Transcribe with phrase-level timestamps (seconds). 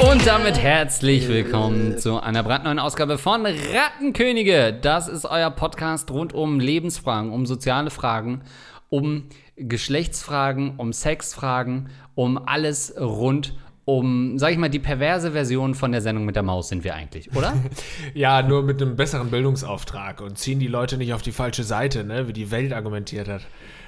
[0.00, 4.72] Und damit herzlich willkommen zu einer brandneuen Ausgabe von Rattenkönige.
[4.80, 8.42] Das ist euer Podcast rund um Lebensfragen, um soziale Fragen,
[8.88, 13.54] um Geschlechtsfragen, um Sexfragen, um alles rund
[13.84, 16.94] um, sag ich mal, die perverse Version von der Sendung mit der Maus sind wir
[16.94, 17.52] eigentlich, oder?
[18.14, 22.04] Ja, nur mit einem besseren Bildungsauftrag und ziehen die Leute nicht auf die falsche Seite,
[22.04, 23.42] ne, wie die Welt argumentiert hat.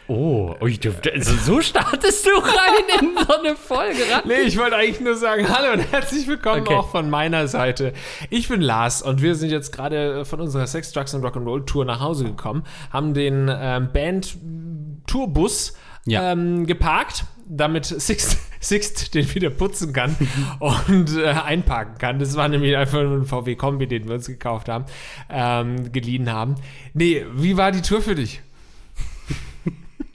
[0.09, 4.23] Oh, du, also so startest du rein in so eine Folge ran.
[4.27, 6.75] Nee, ich wollte eigentlich nur sagen, hallo und herzlich willkommen Okay.
[6.75, 7.93] auch von meiner Seite.
[8.31, 11.85] Ich bin Lars und wir sind jetzt gerade von unserer Sex, Drugs und Rock'n'Roll Tour
[11.85, 14.37] nach Hause gekommen, haben den ähm, Band
[15.09, 16.33] Tourbus Ja.
[16.33, 18.39] ähm, geparkt, damit Sixt,
[18.69, 20.17] Sixt den wieder putzen kann
[20.59, 22.19] und äh, einparken kann.
[22.19, 24.87] Das war nämlich einfach nur ein VW-Kombi, den wir uns gekauft haben,
[25.31, 26.57] ähm, geliehen haben.
[26.95, 28.43] Nee, wie war die Tour für dich?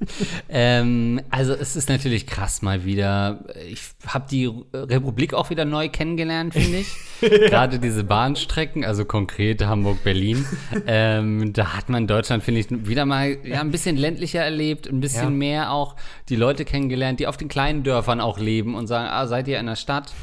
[0.54, 3.46] Ähm, also es ist natürlich krass mal wieder.
[3.70, 6.88] Ich habe die Republik auch wieder neu kennengelernt, finde ich.
[7.22, 10.46] Gerade diese Bahnstrecken, also konkret Hamburg-Berlin.
[10.88, 15.00] ähm, da hat man Deutschland, finde ich, wieder mal ja, ein bisschen ländlicher erlebt, ein
[15.00, 15.30] bisschen Ja.
[15.30, 15.96] mehr auch
[16.30, 19.60] die Leute kennengelernt, die auf den kleinen Dörfern auch leben und sagen, ah, seid ihr
[19.60, 20.14] in der Stadt?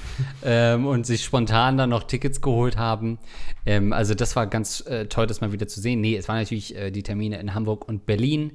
[0.44, 3.18] ähm, und sich spontan dann noch Tickets geholt haben.
[3.64, 6.00] Ähm, also das war ganz äh, toll, das mal wieder zu sehen.
[6.00, 8.52] Nee, es waren natürlich äh, die Termine in Hamburg und Berlin.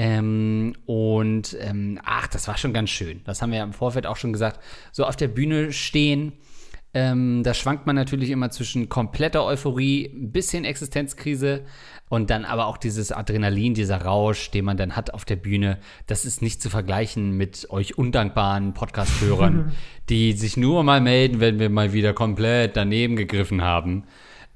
[0.00, 3.20] Ähm, und ähm, ach, das war schon ganz schön.
[3.24, 4.58] Das haben wir ja im Vorfeld auch schon gesagt.
[4.92, 6.32] So auf der Bühne stehen,
[6.94, 11.66] ähm, da schwankt man natürlich immer zwischen kompletter Euphorie, ein bisschen Existenzkrise
[12.08, 15.78] und dann aber auch dieses Adrenalin, dieser Rausch, den man dann hat auf der Bühne.
[16.06, 19.72] Das ist nicht zu vergleichen mit euch undankbaren Podcast-Hörern,
[20.08, 24.04] die sich nur mal melden, wenn wir mal wieder komplett daneben gegriffen haben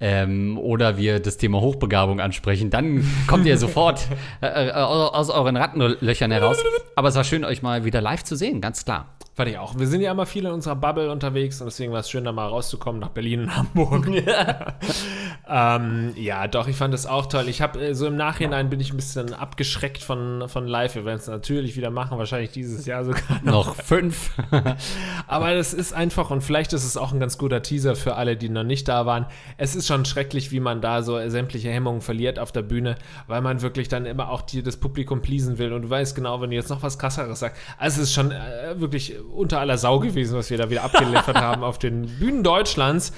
[0.00, 4.06] ähm, oder wir das Thema Hochbegabung ansprechen, dann kommt ihr sofort
[4.41, 6.59] äh, äh, aus euren Rattenlöchern heraus.
[6.97, 9.15] Aber es war schön, euch mal wieder live zu sehen, ganz klar.
[9.37, 9.77] Fand ich auch.
[9.77, 12.31] Wir sind ja immer viel in unserer Bubble unterwegs und deswegen war es schön, da
[12.31, 14.06] mal rauszukommen nach Berlin und Hamburg.
[15.49, 17.49] ähm, ja, doch, ich fand das auch toll.
[17.49, 20.94] Ich habe äh, so im Nachhinein bin ich ein bisschen abgeschreckt von, von live.
[20.94, 23.23] Wir werden es natürlich wieder machen, wahrscheinlich dieses Jahr sogar.
[23.43, 24.31] Noch fünf.
[25.27, 28.37] Aber das ist einfach, und vielleicht ist es auch ein ganz guter Teaser für alle,
[28.37, 29.27] die noch nicht da waren.
[29.56, 32.94] Es ist schon schrecklich, wie man da so sämtliche Hemmungen verliert auf der Bühne,
[33.27, 35.73] weil man wirklich dann immer auch die, das Publikum pleasen will.
[35.73, 37.61] Und du weißt genau, wenn du jetzt noch was krasseres sagst.
[37.78, 41.37] Also es ist schon äh, wirklich unter aller Sau gewesen, was wir da wieder abgeliefert
[41.37, 43.12] haben auf den Bühnen Deutschlands.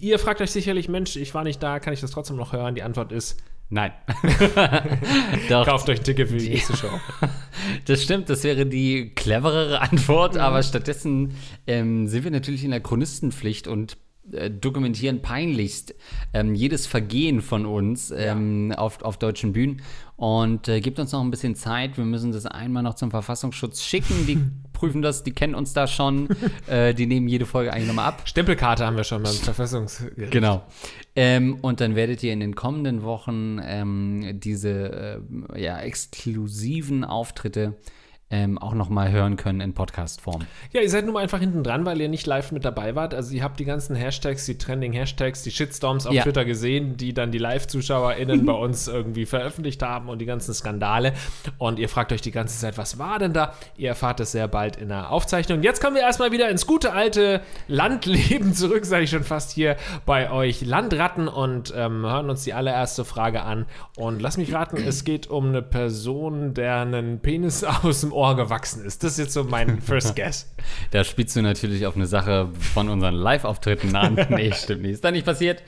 [0.00, 2.74] Ihr fragt euch sicherlich, Mensch, ich war nicht da, kann ich das trotzdem noch hören?
[2.74, 3.92] Die Antwort ist, Nein.
[5.48, 7.00] Kauft euch ein Ticket für die nächste Show.
[7.86, 11.34] das stimmt, das wäre die cleverere Antwort, aber stattdessen
[11.66, 15.94] ähm, sind wir natürlich in der Chronistenpflicht und dokumentieren peinlichst
[16.32, 19.82] ähm, jedes Vergehen von uns ähm, auf, auf deutschen Bühnen
[20.16, 21.98] und äh, gibt uns noch ein bisschen Zeit.
[21.98, 24.26] Wir müssen das einmal noch zum Verfassungsschutz schicken.
[24.26, 24.38] Die
[24.72, 26.28] prüfen das, die kennen uns da schon.
[26.66, 28.22] äh, die nehmen jede Folge eigentlich nochmal ab.
[28.24, 30.30] Stempelkarte haben wir schon beim Verfassungsgericht.
[30.30, 30.62] Genau.
[31.16, 35.20] Ähm, und dann werdet ihr in den kommenden Wochen ähm, diese
[35.54, 37.74] äh, ja, exklusiven Auftritte
[38.30, 40.42] ähm, auch nochmal hören können in Podcast-Form.
[40.72, 43.14] Ja, ihr seid nun mal einfach hinten dran, weil ihr nicht live mit dabei wart.
[43.14, 46.22] Also ihr habt die ganzen Hashtags, die Trending-Hashtags, die Shitstorms auf Ja.
[46.22, 51.12] Twitter gesehen, die dann die Live-ZuschauerInnen bei uns irgendwie veröffentlicht haben und die ganzen Skandale.
[51.58, 53.52] Und ihr fragt euch die ganze Zeit, was war denn da?
[53.76, 55.62] Ihr erfahrt es sehr bald in der Aufzeichnung.
[55.62, 59.76] Jetzt kommen wir erstmal wieder ins gute alte Landleben zurück, sage ich schon fast hier
[60.06, 63.66] bei euch Landratten und ähm, hören uns die allererste Frage an.
[63.96, 68.36] Und lass mich raten, es geht um eine Person, der einen Penis aus dem Ohr
[68.36, 69.02] gewachsen ist.
[69.02, 70.52] Das ist jetzt so mein First Guess.
[70.90, 74.14] Da spielst du natürlich auf eine Sache von unseren Live-Auftritten an.
[74.30, 74.92] nee, stimmt nicht.
[74.92, 75.62] Ist da nicht passiert.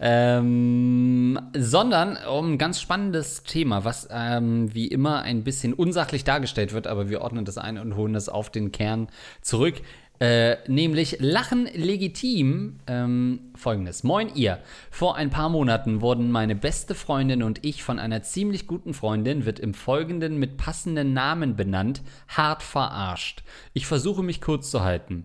[0.00, 6.72] Ähm, sondern um ein ganz spannendes Thema, was ähm, wie immer ein bisschen unsachlich dargestellt
[6.72, 9.08] wird, aber wir ordnen das ein und holen das auf den Kern
[9.42, 9.82] zurück.
[10.20, 12.80] Äh, nämlich Lachen legitim.
[12.86, 14.04] Ähm, Folgendes.
[14.04, 14.58] Moin ihr.
[14.90, 19.46] Vor ein paar Monaten wurden meine beste Freundin und ich von einer ziemlich guten Freundin,
[19.46, 23.42] wird im Folgenden mit passenden Namen benannt, hart verarscht.
[23.72, 25.24] Ich versuche mich kurz zu halten.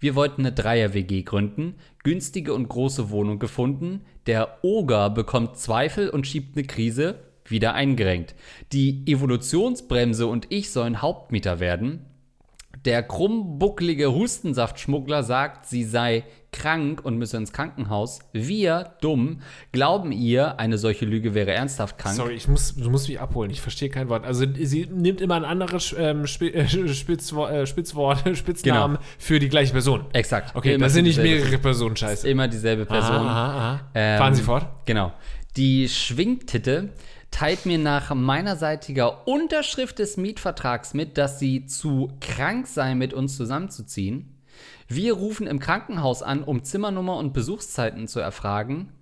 [0.00, 6.26] Wir wollten eine Dreier-WG gründen, günstige und große Wohnung gefunden, der Oger bekommt Zweifel und
[6.26, 8.34] schiebt eine Krise, wieder eingerenkt.
[8.72, 12.04] Die Evolutionsbremse und ich sollen Hauptmieter werden.
[12.84, 18.20] Der krummbucklige Hustensaftschmuggler sagt, sie sei krank und müsse ins Krankenhaus.
[18.32, 19.40] Wir, dumm,
[19.72, 22.14] glauben ihr, eine solche Lüge wäre ernsthaft krank.
[22.14, 23.50] Sorry, ich muss, du musst mich abholen.
[23.50, 24.24] Ich verstehe kein Wort.
[24.24, 29.48] Also sie nimmt immer ein anderes ähm, Spi äh, Spitzwort, äh, Spitzwort Spitznamen für die
[29.48, 30.04] gleiche Person.
[30.12, 30.54] Exakt.
[30.54, 32.28] Okay, Immer das sind nicht mehrere Personen, scheiße.
[32.28, 33.26] Immer dieselbe Person.
[33.26, 33.80] Aha, aha, aha.
[33.94, 34.66] Ähm, Fahren Sie fort.
[34.84, 35.12] Genau.
[35.56, 36.90] Die Schwingtitte
[37.34, 43.36] teilt mir nach meinerseitiger Unterschrift des Mietvertrags mit, dass sie zu krank sei, mit uns
[43.36, 44.38] zusammenzuziehen.
[44.86, 48.92] Wir rufen im Krankenhaus an, um Zimmernummer und Besuchszeiten zu erfragen.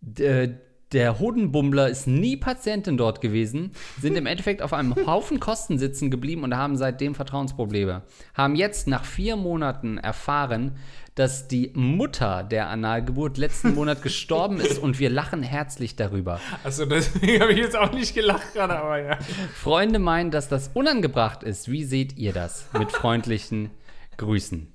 [0.00, 0.54] D
[0.92, 3.70] der Hodenbummler ist nie Patientin dort gewesen,
[4.00, 8.02] sind im Endeffekt auf einem Haufen Kosten sitzen geblieben und haben seitdem Vertrauensprobleme.
[8.34, 10.72] Haben jetzt nach vier Monaten erfahren,
[11.14, 16.40] dass die Mutter der Analgeburt letzten Monat gestorben ist und wir lachen herzlich darüber.
[16.64, 19.18] Also deswegen habe ich jetzt auch nicht gelacht gerade, aber ja.
[19.54, 21.70] Freunde meinen, dass das unangebracht ist.
[21.70, 22.66] Wie seht ihr das?
[22.78, 23.70] Mit freundlichen
[24.16, 24.72] Grüßen.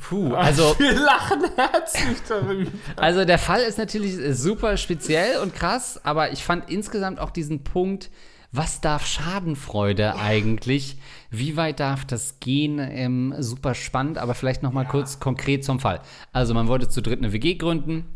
[0.00, 0.74] Puh, also.
[0.78, 2.70] Wir lachen herzlich darüber.
[2.96, 7.64] Also der Fall ist natürlich super speziell und krass, aber ich fand insgesamt auch diesen
[7.64, 8.10] Punkt,
[8.50, 10.98] was darf Schadenfreude eigentlich?
[11.30, 12.78] Wie weit darf das gehen?
[12.78, 14.90] Ähm, super spannend, aber vielleicht noch mal ja.
[14.90, 16.00] kurz konkret zum Fall.
[16.32, 18.06] Also man wollte zu dritt eine WG gründen.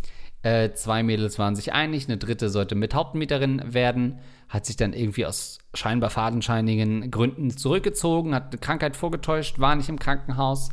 [0.43, 4.19] Äh, zwei Mädels waren sich einig, eine dritte sollte mit Hauptmieterin werden,
[4.49, 9.89] hat sich dann irgendwie aus scheinbar fadenscheinigen Gründen zurückgezogen, hat eine Krankheit vorgetäuscht, war nicht
[9.89, 10.71] im Krankenhaus.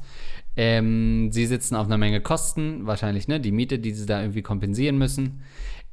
[0.55, 4.41] Ähm, sie sitzen auf einer Menge Kosten, wahrscheinlich ne, die Miete, die sie da irgendwie
[4.41, 5.41] kompensieren müssen.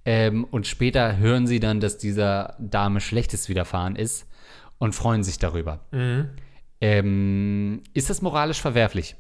[0.06, 4.26] Ähm, und später hören sie dann, dass dieser Dame Schlechtes widerfahren ist
[4.78, 5.80] und freuen sich darüber.
[5.90, 6.30] Mhm.
[6.80, 9.16] Ähm, ist das moralisch verwerflich?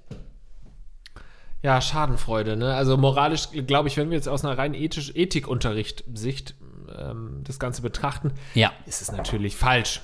[1.62, 2.74] Ja, Schadenfreude, ne?
[2.74, 6.54] Also moralisch, glaube ich, wenn wir jetzt aus einer rein ethisch Ethikunterricht-Sicht
[6.96, 8.72] ähm, das Ganze betrachten, ja.
[8.86, 10.02] ist es natürlich falsch.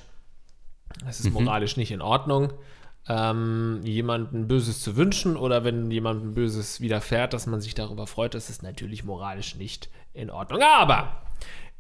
[1.09, 1.45] Es ist mhm.
[1.45, 2.53] moralisch nicht in Ordnung,
[3.09, 8.35] ähm, jemandem Böses zu wünschen oder wenn jemandem Böses widerfährt, dass man sich darüber freut,
[8.35, 10.63] das ist natürlich moralisch nicht in Ordnung.
[10.63, 11.23] Aber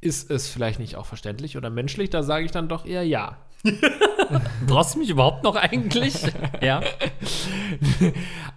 [0.00, 2.11] ist es vielleicht nicht auch verständlich oder menschlich?
[2.11, 3.38] Da sage ich dann doch eher ja.
[4.67, 6.14] Brauchst du mich überhaupt noch eigentlich?
[6.61, 6.82] ja.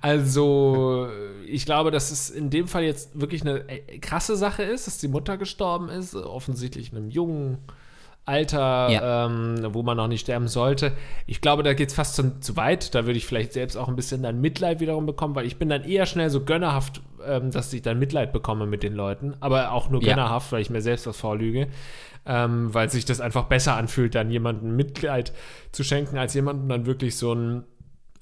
[0.01, 1.07] Also,
[1.45, 4.97] ich glaube, dass es in dem Fall jetzt wirklich eine äh, krasse Sache ist, dass
[4.97, 7.59] die Mutter gestorben ist, offensichtlich in einem jungen
[8.25, 9.25] Alter, ja.
[9.27, 10.93] ähm, wo man noch nicht sterben sollte.
[11.27, 12.95] Ich glaube, da geht es fast zu, zu, weit.
[12.95, 15.69] Da würde ich vielleicht selbst auch ein bisschen dann Mitleid wiederum bekommen, weil ich bin
[15.69, 19.35] dann eher schnell so gönnerhaft, ähm, dass ich dann Mitleid bekomme mit den Leuten.
[19.41, 20.53] Aber auch nur gönnerhaft, ja.
[20.53, 21.67] weil ich mir selbst was vorlüge
[22.25, 25.31] ähm, weil sich das einfach besser anfühlt, dann jemandem Mitleid
[25.71, 27.63] zu schenken, als jemandem dann wirklich so einen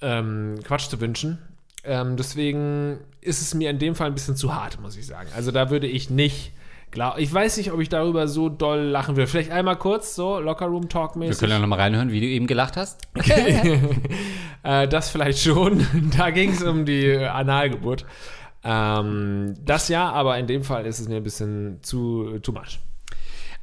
[0.02, 1.40] ähm, Quatsch zu wünschen.
[1.86, 5.30] Ähm, deswegen ist es mir in dem Fall ein bisschen zu hart, muss ich sagen.
[5.36, 6.52] Also da würde ich nicht
[6.94, 9.26] Glaub, ich weiß nicht, ob ich darüber so doll lachen will.
[9.26, 11.42] Vielleicht einmal kurz, so Lockerroom Talk mäßig.
[11.42, 13.08] Wir können ja nochmal reinhören, wie du eben gelacht hast.
[14.64, 15.88] äh, das vielleicht schon.
[16.18, 18.06] da ging es um die Analgeburt.
[18.64, 22.80] Ähm, das ja, aber in dem Fall ist es mir ein bisschen zu too much.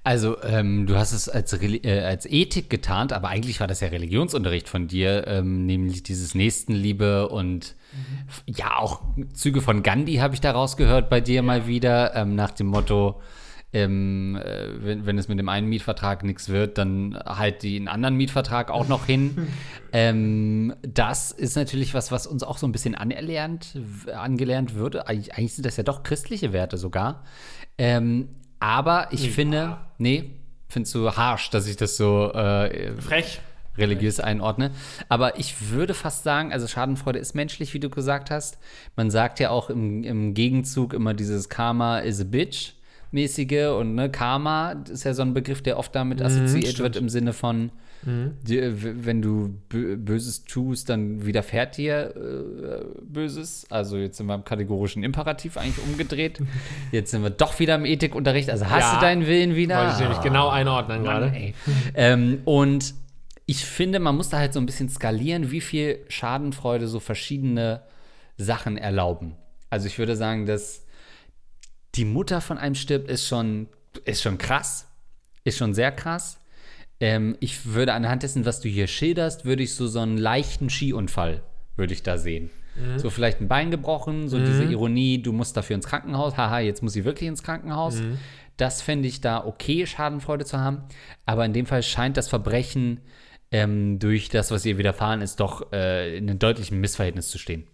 [0.03, 3.89] Also, ähm, du hast es als, äh, als Ethik getarnt, aber eigentlich war das ja
[3.89, 8.55] Religionsunterricht von dir, ähm, nämlich dieses Nächstenliebe und mhm.
[8.55, 9.03] ja, auch
[9.35, 11.43] Züge von Gandhi habe ich da rausgehört bei dir ja.
[11.43, 13.21] mal wieder, ähm, nach dem Motto,
[13.75, 18.17] ähm, äh, wenn, wenn es mit dem einen Mietvertrag nichts wird, dann halt den anderen
[18.17, 19.49] Mietvertrag auch noch hin.
[19.93, 23.79] ähm, das ist natürlich was, was uns auch so ein bisschen anerlernt,
[24.13, 25.07] angelernt würde.
[25.07, 27.23] Eigentlich, eigentlich sind das ja doch christliche Werte sogar.
[27.79, 28.31] Ähm,
[28.61, 29.31] aber ich ja.
[29.33, 30.31] finde, nee,
[30.69, 33.41] findest du harsch, dass ich das so äh, frech
[33.77, 34.27] religiös Frech.
[34.27, 34.71] einordne.
[35.09, 38.59] Aber ich würde fast sagen, also Schadenfreude ist menschlich, wie du gesagt hast.
[38.97, 42.75] Man sagt ja auch im, im Gegenzug immer dieses Karma is a bitch
[43.13, 46.83] mäßige und ne, Karma ist ja so ein Begriff, der oft damit mhm, assoziiert mhm,
[46.83, 47.73] wird im Sinne von
[48.05, 48.37] Mhm.
[48.43, 53.67] Die, wenn du Böses tust, dann widerfährt dir äh, Böses.
[53.71, 56.41] Also jetzt sind wir im kategorischen Imperativ eigentlich umgedreht.
[56.93, 58.51] Jetzt sind wir doch wieder im Ethikunterricht.
[58.51, 59.79] Also hast ja, du deinen Willen wieder?
[59.79, 61.53] Wollte ich nämlich genau einordnen gerade.
[61.95, 62.95] Ähm, und
[63.47, 67.83] ich finde, man muss da halt so ein bisschen skalieren, wie viel Schadenfreude so verschiedene
[68.37, 69.37] Sachen erlauben.
[69.69, 70.85] Also ich würde sagen, dass
[71.95, 73.69] die Mutter von einem stirbt, ist schon,
[74.05, 74.87] ist schon krass.
[75.45, 76.40] Ist schon sehr krass.
[77.01, 80.69] Ähm, ich würde anhand dessen, was du hier schilderst, würde ich so so einen leichten
[80.69, 81.43] Skiunfall,
[81.77, 82.51] würde ich da sehen.
[82.77, 82.99] Mhm.
[82.99, 84.45] So vielleicht ein Bein gebrochen, so mhm.
[84.45, 87.97] diese Ironie, du musst dafür ins Krankenhaus, haha, jetzt muss sie wirklich ins Krankenhaus.
[87.97, 88.19] Mhm.
[88.57, 90.83] Das fände ich da okay, Schadenfreude zu haben.
[91.25, 93.01] Aber in dem Fall scheint das Verbrechen
[93.51, 97.65] ähm, durch das, was ihr widerfahren ist, doch äh, in einem deutlichen Missverhältnis zu stehen.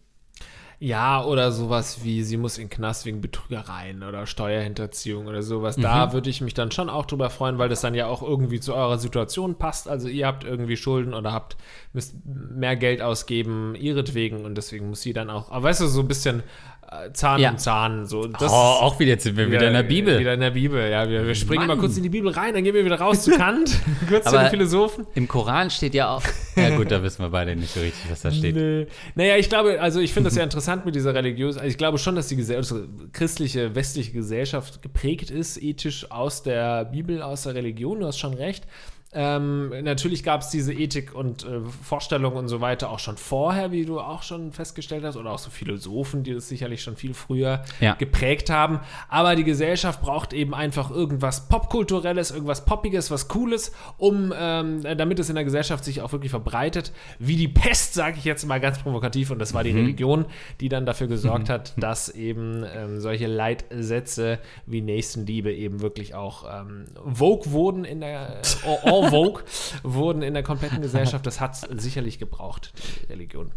[0.79, 5.79] Ja, oder sowas wie, sie muss in Knast wegen Betrügereien oder Steuerhinterziehung oder sowas.
[5.79, 5.83] Mhm.
[5.83, 8.61] Da würde ich mich dann schon auch drüber freuen, weil das dann ja auch irgendwie
[8.61, 9.89] zu eurer Situation passt.
[9.89, 11.57] Also ihr habt irgendwie Schulden oder habt,
[11.95, 16.01] müsst mehr Geld ausgeben, ihretwegen und deswegen muss sie dann auch, aber weißt du, so
[16.01, 16.43] ein bisschen
[17.13, 17.51] Zahn Ja.
[17.51, 18.07] um Zahn.
[18.07, 20.19] So, das oh, auch wieder, jetzt sind wir wieder, in der Bibel.
[20.19, 21.09] Wieder in der Bibel, ja.
[21.09, 21.77] Wir, wir springen Mann.
[21.77, 23.79] mal kurz in die Bibel rein, dann gehen wir wieder raus zu Kant,
[24.09, 25.07] kurz zu Aber- den Philosophen.
[25.15, 26.23] Im Koran steht ja auch.
[26.55, 28.55] Ja, gut, da wissen wir beide nicht so richtig, was da steht.
[28.55, 28.87] Nee.
[29.15, 31.57] Naja, ich glaube, also ich finde das ja interessant mit dieser religiös.
[31.57, 36.43] Also ich glaube schon, dass die Gesell unsere christliche, westliche Gesellschaft geprägt ist, ethisch aus
[36.43, 38.01] der Bibel, aus der Religion.
[38.01, 38.65] Du hast schon recht.
[39.13, 43.71] Ähm, natürlich gab es diese Ethik und äh, Vorstellungen und so weiter auch schon vorher,
[43.73, 47.15] wie du auch schon festgestellt hast, oder auch so Philosophen, die das sicherlich schon viel
[47.15, 47.95] früher Ja.
[47.95, 48.81] geprägt haben.
[49.09, 55.19] Aber die Gesellschaft braucht eben einfach irgendwas Popkulturelles, irgendwas Poppiges, was Cooles, um, ähm, damit
[55.19, 56.93] es in der Gesellschaft sich auch wirklich verbreitet.
[57.19, 60.27] Wie die Pest, sage ich jetzt mal ganz provokativ, und das war die Religion,
[60.61, 66.45] die dann dafür gesorgt hat, dass eben ähm, solche Leitsätze wie Nächstenliebe eben wirklich auch
[66.53, 69.43] ähm, Vogue wurden in der, äh, en Vogue
[69.83, 71.27] wurden in der kompletten Gesellschaft.
[71.27, 72.73] Das hat sicherlich gebraucht,
[73.03, 73.53] die Religion.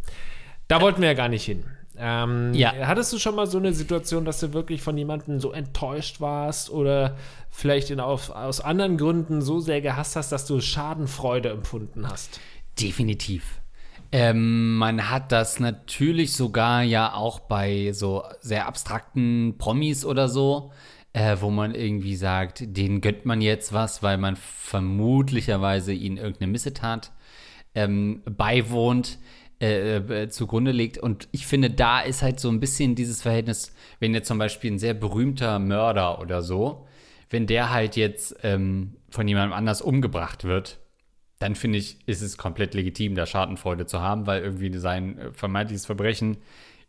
[0.68, 1.64] Da wollten wir ja gar nicht hin.
[1.98, 2.74] Ähm, Ja.
[2.86, 6.70] Hattest du schon mal so eine Situation, dass du wirklich von jemandem so enttäuscht warst
[6.70, 7.18] oder
[7.50, 12.40] vielleicht in, auf, aus anderen Gründen so sehr gehasst hast, dass du Schadenfreude empfunden hast?
[12.80, 13.60] Definitiv.
[14.12, 20.72] Ähm, man hat das natürlich sogar ja auch bei so sehr abstrakten Promis oder so,
[21.14, 26.52] äh, wo man irgendwie sagt, denen gönnt man jetzt was, weil man vermutlicherweise ihnen irgendeine
[26.52, 27.12] Missetat
[27.76, 29.18] ähm, beiwohnt,
[29.62, 30.98] äh, äh, zugrunde legt.
[30.98, 34.72] Und ich finde, da ist halt so ein bisschen dieses Verhältnis, wenn jetzt zum Beispiel
[34.72, 36.88] ein sehr berühmter Mörder oder so,
[37.30, 40.80] wenn der halt jetzt ähm, von jemandem anders umgebracht wird,
[41.40, 45.32] dann finde ich, ist es komplett legitim, da Schadenfreude zu haben, weil irgendwie sein äh,
[45.32, 46.38] vermeintliches Verbrechen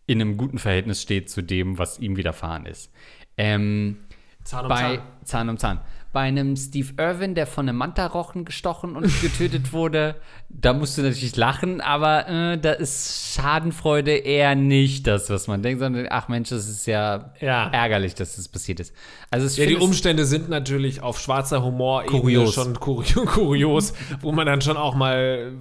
[0.06, 2.92] in einem guten Verhältnis steht zu dem, was ihm widerfahren ist.
[3.36, 3.98] Ähm,
[4.44, 4.98] Zahn um bei Zahn.
[5.24, 5.80] Zahn um Zahn.
[6.12, 10.16] Bei einem Steve Irwin, der von einem Mantarochen gestochen und getötet wurde,
[10.48, 15.62] da musst du natürlich lachen, aber äh, da ist Schadenfreude eher nicht das, was man
[15.62, 17.68] denkt, sondern ach Mensch, das ist ja, Ja.
[17.70, 18.92] ärgerlich, dass das passiert ist.
[19.30, 22.54] Also Ja, die Umstände sind natürlich auf schwarzer Humor Kurios.
[22.54, 25.52] schon kurios, kurios wo man dann schon auch mal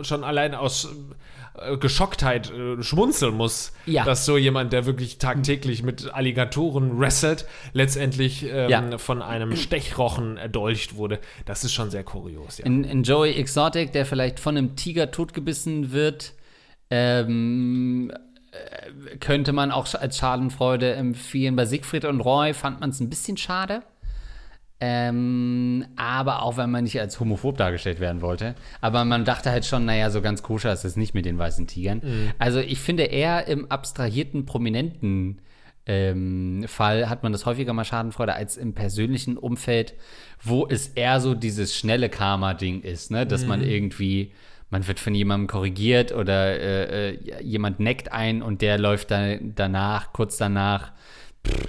[0.00, 0.88] äh, schon allein aus äh,
[1.80, 4.04] Geschocktheit äh, schmunzeln muss, Ja.
[4.04, 8.98] dass so jemand, der wirklich tagtäglich mit Alligatoren wrestelt, letztendlich ähm, Ja.
[8.98, 11.18] von einem Stechrochen erdolcht wurde.
[11.46, 12.66] Das ist schon sehr kurios, ja.
[12.66, 16.34] Ein, ein Joey Exotic, der vielleicht von einem Tiger totgebissen wird,
[16.90, 18.10] ähm,
[18.52, 21.56] äh, könnte man auch als Schadenfreude empfehlen.
[21.56, 23.82] Bei Siegfried und Roy fand man es ein bisschen schade.
[24.82, 28.54] Ähm, aber auch wenn man nicht als homophob dargestellt werden wollte.
[28.80, 31.66] Aber man dachte halt schon, naja, so ganz koscher ist es nicht mit den weißen
[31.66, 32.00] Tigern.
[32.38, 35.40] Also ich finde eher im abstrahierten, prominenten
[35.86, 39.94] ähm, Fall hat man das häufiger mal Schadenfreude als im persönlichen Umfeld,
[40.42, 43.26] wo es eher so dieses schnelle Karma-Ding ist, ne?
[43.26, 44.32] Dass man irgendwie,
[44.70, 49.52] man wird von jemandem korrigiert oder äh, äh, jemand neckt ein und der läuft dann
[49.56, 50.92] danach, kurz danach,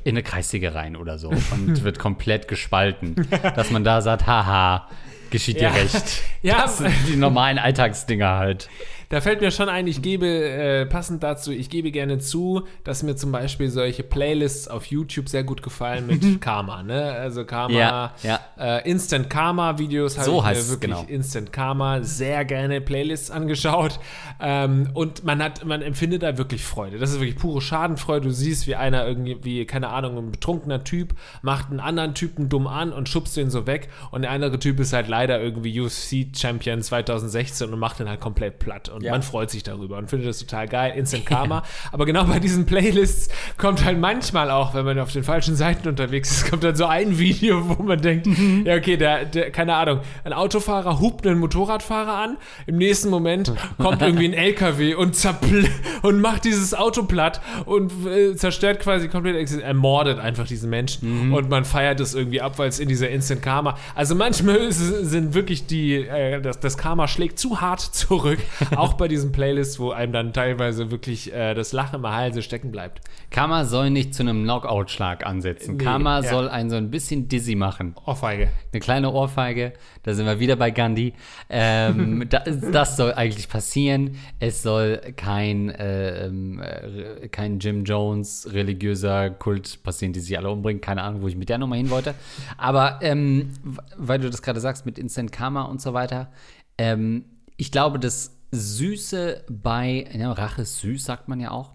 [0.04, 3.16] in eine Kreissäge rein oder so und wird komplett gespalten.
[3.56, 4.88] Dass man da sagt, haha,
[5.30, 5.70] geschieht Ja.
[5.72, 6.22] dir recht.
[6.42, 8.70] Ja, Das sind die normalen Alltagsdinger halt.
[9.12, 13.04] Da fällt mir schon ein, ich gebe, äh, passend dazu, ich gebe gerne zu, dass
[13.04, 17.12] mir zum Beispiel solche Playlists auf YouTube sehr gut gefallen mit Karma, ne?
[17.12, 18.40] Also Karma, Ja, ja.
[18.58, 21.06] Äh, Instant Karma Videos habe So ich mir heißt es, wirklich genau.
[21.10, 24.00] Instant Karma sehr gerne Playlists angeschaut.
[24.40, 26.98] Ähm, und man hat, man empfindet da wirklich Freude.
[26.98, 28.28] Das ist wirklich pure Schadenfreude.
[28.30, 32.48] Du siehst, wie einer irgendwie, wie, keine Ahnung, ein betrunkener Typ macht einen anderen Typen
[32.48, 33.90] dumm an und schubst den so weg.
[34.12, 38.60] Und der andere Typ ist halt leider irgendwie UFC-Champion 2016 und macht den halt komplett
[38.60, 38.88] platt.
[38.88, 39.12] Und Ja.
[39.12, 40.94] man freut sich darüber und findet das total geil.
[40.96, 41.64] Instant Karma.
[41.92, 45.88] Aber genau bei diesen Playlists kommt halt manchmal auch, wenn man auf den falschen Seiten
[45.88, 48.64] unterwegs ist, kommt dann so ein Video, wo man denkt, Mhm.
[48.66, 52.38] ja, okay, der, der, keine Ahnung, ein Autofahrer hupt einen Motorradfahrer an.
[52.68, 55.68] Im nächsten Moment kommt irgendwie ein LKW und zerpl
[56.02, 61.28] und macht dieses Auto platt und äh, zerstört quasi komplett, ex- ermordet einfach diesen Menschen.
[61.28, 61.34] Mhm.
[61.34, 63.78] Und man feiert es irgendwie ab, weil es in dieser Instant Karma.
[63.96, 68.40] Also manchmal ist, sind wirklich die, äh, das, das Karma schlägt zu hart zurück.
[68.76, 72.72] auch bei diesen Playlists, wo einem dann teilweise wirklich äh, das Lachen im Halse stecken
[72.72, 73.02] bleibt.
[73.30, 75.78] Karma soll nicht zu einem Knockout-Schlag ansetzen.
[75.78, 76.30] Nee, Karma ja.
[76.30, 77.96] soll einen so ein bisschen dizzy machen.
[78.06, 78.50] Ohrfeige.
[78.72, 81.14] Eine kleine Ohrfeige, da sind wir wieder bei Gandhi.
[81.50, 84.18] Ähm, da, das soll eigentlich passieren.
[84.40, 90.50] Es soll kein, äh, ähm, äh, kein Jim Jones religiöser Kult passieren, die sich alle
[90.50, 90.82] umbringen.
[90.82, 92.16] Keine Ahnung, wo ich mit der Nummer hin wollte.
[92.58, 93.50] Aber ähm,
[93.98, 96.32] weil du das gerade sagst mit Instant Karma und so weiter,
[96.78, 97.26] ähm,
[97.58, 101.74] ich glaube, das Süße bei, ja, Rache ist süß, sagt man ja auch,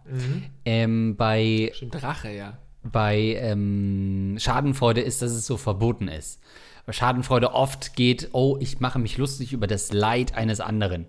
[0.65, 2.59] ähm, bei Stimmt, Rache, ja.
[2.83, 6.41] bei ähm, Schadenfreude ist, dass es so verboten ist.
[6.85, 11.07] Weil Schadenfreude oft geht, oh, ich mache mich lustig über das Leid eines anderen.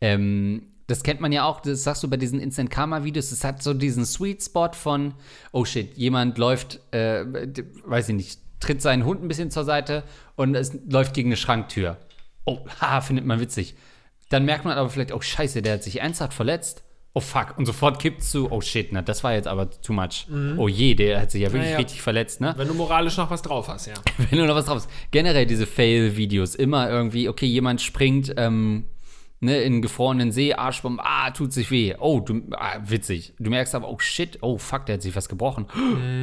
[0.00, 3.62] Ähm, Das kennt man ja auch, das sagst du bei diesen Instant Karma-Videos, es hat
[3.62, 5.14] so diesen Sweet Spot von,
[5.52, 7.24] oh shit, jemand läuft, äh,
[7.84, 10.02] weiß ich nicht, tritt seinen Hund ein bisschen zur Seite
[10.34, 11.96] und es läuft gegen eine Schranktür.
[12.44, 13.76] Oh, haha, findet man witzig.
[14.30, 16.82] Dann merkt man aber vielleicht, oh scheiße, der hat sich ernsthaft verletzt.
[17.12, 20.28] Oh fuck, und sofort kippt zu, oh shit, na, das war jetzt aber too much.
[20.56, 21.78] Oh je, der hat sich ja wirklich Naja.
[21.78, 22.54] richtig verletzt, ne?
[22.56, 23.94] Wenn du moralisch noch was drauf hast, ja.
[24.30, 24.88] Wenn du noch was drauf hast.
[25.10, 28.84] Generell diese Fail-Videos, immer irgendwie, okay, jemand springt ähm,
[29.40, 31.96] ne, in einen gefrorenen See, Arschbomb, ah, tut sich weh.
[31.98, 33.34] Oh, du, ah, witzig.
[33.40, 35.66] Du merkst aber, oh shit, oh fuck, der hat sich was gebrochen.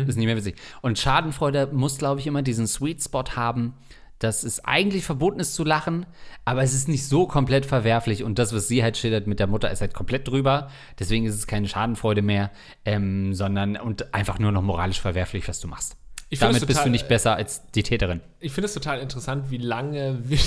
[0.07, 0.55] Ist nicht mehr witzig.
[0.81, 3.73] Und Schadenfreude muss, glaube ich, immer diesen Sweet Spot haben,
[4.19, 6.05] dass es eigentlich verboten ist zu lachen,
[6.45, 8.23] aber es ist nicht so komplett verwerflich.
[8.23, 10.69] Und das, was sie halt schildert mit der Mutter, ist halt komplett drüber.
[10.99, 12.51] Deswegen ist es keine Schadenfreude mehr,
[12.85, 15.97] ähm, sondern und einfach nur noch moralisch verwerflich, was du machst.
[16.29, 18.19] Damit es bist du total- nicht besser als die Täterin.
[18.41, 20.39] Ich finde es total interessant, wie lange, wie,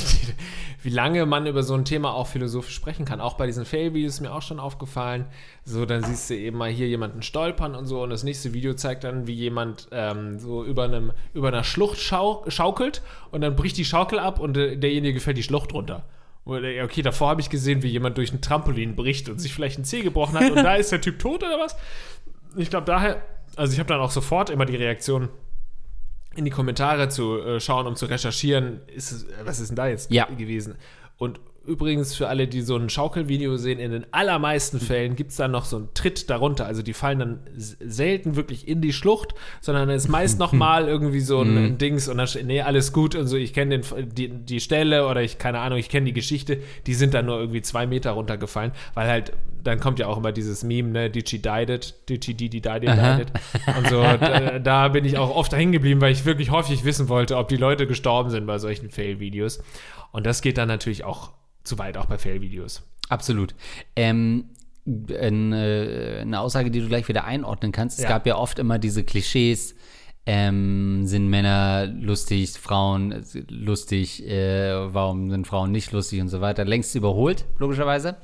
[0.82, 3.20] wie lange man über so ein Thema auch philosophisch sprechen kann.
[3.20, 5.24] Auch bei diesen Fail-Videos ist mir auch schon aufgefallen.
[5.64, 8.02] So, dann siehst du eben mal hier jemanden stolpern und so.
[8.02, 11.98] Und das nächste Video zeigt dann, wie jemand ähm, so über, einem, über einer Schlucht
[11.98, 16.04] schau schaukelt und dann bricht die Schaukel ab und äh, derjenige fällt die Schlucht runter.
[16.44, 19.84] Okay, davor habe ich gesehen, wie jemand durch ein Trampolin bricht und sich vielleicht ein
[19.84, 21.76] Zeh gebrochen hat und da ist der Typ tot oder was.
[22.56, 23.22] Ich glaube daher,
[23.56, 25.28] also ich habe dann auch sofort immer die Reaktion,
[26.36, 29.88] in die Kommentare zu äh, schauen, um zu recherchieren, ist äh, was ist denn da
[29.88, 30.26] jetzt Ja.
[30.26, 30.76] gewesen?
[31.16, 35.36] Und übrigens für alle, die so ein Schaukelvideo sehen, in den allermeisten Fällen gibt es
[35.36, 36.64] dann noch so einen Tritt darunter.
[36.64, 40.88] Also die fallen dann selten wirklich in die Schlucht, sondern es ist meist noch mal
[40.88, 43.80] irgendwie so ein, ein Dings und dann steht, nee, alles gut und so, ich kenne
[43.80, 47.38] die, die Stelle oder ich, keine Ahnung, ich kenne die Geschichte, die sind dann nur
[47.38, 49.32] irgendwie zwei Meter runtergefallen, weil halt,
[49.64, 51.94] dann kommt ja auch immer dieses Meme, ne, Did she died it?
[52.08, 53.16] Did she did, died it, Aha.
[53.16, 53.76] died it?
[53.76, 57.08] Und so, da, da bin ich auch oft hängen geblieben, weil ich wirklich häufig wissen
[57.08, 59.62] wollte, ob die Leute gestorben sind bei solchen Fail-Videos.
[60.12, 61.32] Und das geht dann natürlich auch
[61.64, 62.82] zu weit, auch bei Fail-Videos.
[63.08, 63.54] Absolut.
[63.96, 64.46] Ähm,
[64.86, 67.98] eine, eine Aussage, die du gleich wieder einordnen kannst.
[67.98, 68.08] Es Ja.
[68.10, 69.74] gab ja oft immer diese Klischees.
[70.26, 76.64] Ähm, sind Männer lustig, Frauen lustig, äh, warum sind Frauen nicht lustig und so weiter.
[76.64, 78.16] Längst überholt, logischerweise.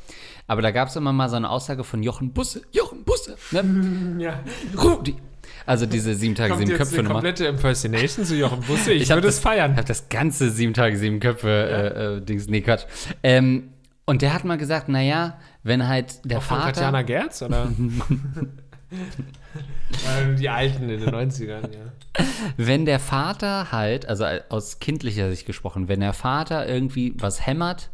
[0.46, 2.62] Aber da gab es immer mal so eine Aussage von Jochen Busse.
[2.70, 3.36] Jochen Busse!
[3.50, 4.18] Ne?
[4.22, 4.40] Ja.
[4.80, 5.16] Rudi!
[5.64, 7.14] Also diese sieben Tage, Kommt sieben Köpfe Nummer.
[7.14, 8.92] komplette Impersonation zu Jochen Busse.
[8.92, 9.72] Ich, hab würde es das- feiern.
[9.72, 12.85] Ich habe das ganze sieben Tage, sieben Köpfe äh, äh, Dings, nee, Quatsch.
[13.24, 13.70] Ähm,
[14.04, 16.72] und der hat mal gesagt, naja, wenn halt der Von Vater.
[16.72, 17.68] Katjana Gerz, oder?
[18.90, 22.25] Ähm, die Alten in den 90ern, ja.
[22.57, 27.90] Wenn der Vater halt, also aus kindlicher Sicht gesprochen, wenn der Vater irgendwie was hämmert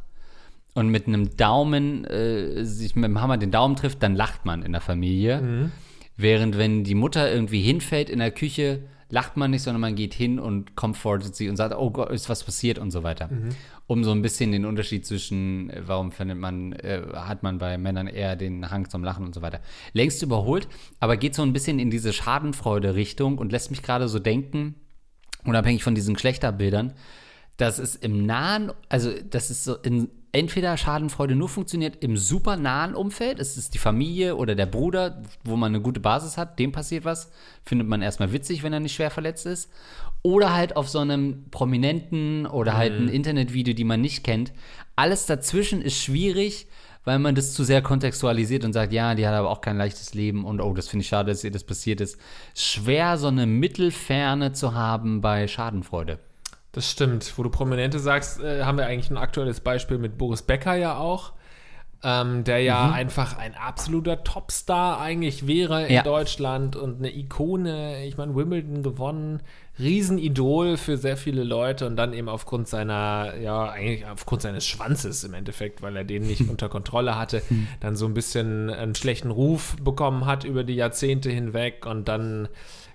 [0.74, 4.62] und mit einem Daumen äh, sich mit dem Hammer den Daumen trifft, dann lacht man
[4.62, 5.70] in der Familie.
[6.16, 10.14] Während wenn die Mutter irgendwie hinfällt in der Küche, lacht man nicht, sondern man geht
[10.14, 13.28] hin und comfortet sie und sagt, oh Gott, ist was passiert und so weiter.
[13.92, 17.76] Um so ein bisschen den Unterschied zwischen, äh, warum findet man, äh, hat man bei
[17.76, 19.60] Männern eher den Hang zum Lachen und so weiter.
[19.92, 20.66] Längst überholt,
[20.98, 24.76] aber geht so ein bisschen in diese Schadenfreude-Richtung und lässt mich gerade so denken,
[25.44, 26.94] unabhängig von diesen Geschlechterbildern,
[27.58, 32.56] dass es im nahen, also dass es so in entweder Schadenfreude nur funktioniert im super
[32.56, 36.58] nahen Umfeld, es ist die Familie oder der Bruder, wo man eine gute Basis hat,
[36.58, 37.30] dem passiert was,
[37.62, 39.70] findet man erstmal witzig, wenn er nicht schwer verletzt ist,
[40.22, 44.52] oder halt auf so einem prominenten oder halt ein Internetvideo, die man nicht kennt.
[44.94, 46.68] Alles dazwischen ist schwierig,
[47.04, 50.14] weil man das zu sehr kontextualisiert und sagt, ja, die hat aber auch kein leichtes
[50.14, 52.18] Leben und oh, das finde ich schade, dass ihr das passiert ist.
[52.54, 56.20] Schwer, so eine Mittelferne zu haben bei Schadenfreude.
[56.70, 57.36] Das stimmt.
[57.36, 60.96] Wo du Prominente sagst, äh, haben wir eigentlich ein aktuelles Beispiel mit Boris Becker ja
[60.96, 61.32] auch.
[62.04, 62.94] Ähm, der ja Mhm.
[62.94, 66.02] einfach ein absoluter Topstar eigentlich wäre in Ja.
[66.02, 68.04] Deutschland und eine Ikone.
[68.06, 69.40] Ich meine, Wimbledon gewonnen,
[69.78, 75.24] Riesenidol für sehr viele Leute und dann eben aufgrund seiner, ja, eigentlich aufgrund seines Schwanzes
[75.24, 77.42] im Endeffekt, weil er den nicht unter Kontrolle hatte,
[77.80, 82.48] dann so ein bisschen einen schlechten Ruf bekommen hat über die Jahrzehnte hinweg und dann,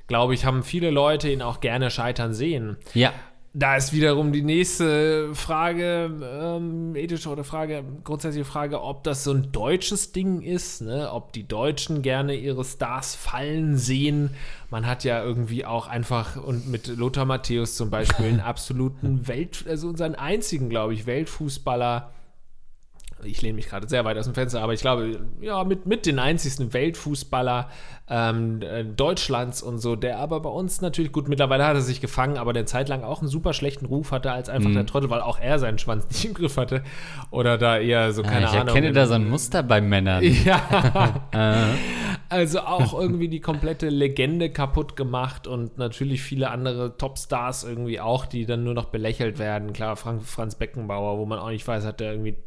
[0.08, 2.78] glaube ich, haben viele Leute ihn auch gerne scheitern sehen.
[2.94, 3.12] Ja.
[3.60, 9.32] Da ist wiederum die nächste Frage, ähm, ethische oder Frage, grundsätzliche Frage, ob das so
[9.32, 11.12] ein deutsches Ding ist, ne?
[11.12, 14.30] ob die Deutschen gerne ihre Stars fallen sehen.
[14.70, 19.66] Man hat ja irgendwie auch einfach, und mit Lothar Matthäus zum Beispiel, einen absoluten Welt,
[19.68, 22.12] also unseren einzigen, glaube ich, Weltfußballer.
[23.24, 26.06] Ich lehne mich gerade sehr weit aus dem Fenster, aber ich glaube, ja, mit, mit
[26.06, 27.70] den einzigsten Weltfußballer
[28.10, 32.00] ähm, äh, Deutschlands und so, der aber bei uns natürlich, gut, mittlerweile hat er sich
[32.00, 35.22] gefangen, aber der zeitlang auch einen super schlechten Ruf hatte als einfach der Trottel, weil
[35.22, 36.84] auch er seinen Schwanz nicht im Griff hatte.
[37.32, 38.68] Oder da eher so, keine ich Ahnung.
[38.68, 40.24] erkenne da so ein Muster bei Männern.
[40.46, 41.16] Ja.
[42.30, 48.26] also auch irgendwie die komplette Legende kaputt gemacht und natürlich viele andere Topstars irgendwie auch,
[48.26, 49.74] die dann nur noch belächelt werden.
[49.74, 52.38] Klar, Frank, Franz Beckenbauer, wo man auch nicht weiß, hat der irgendwie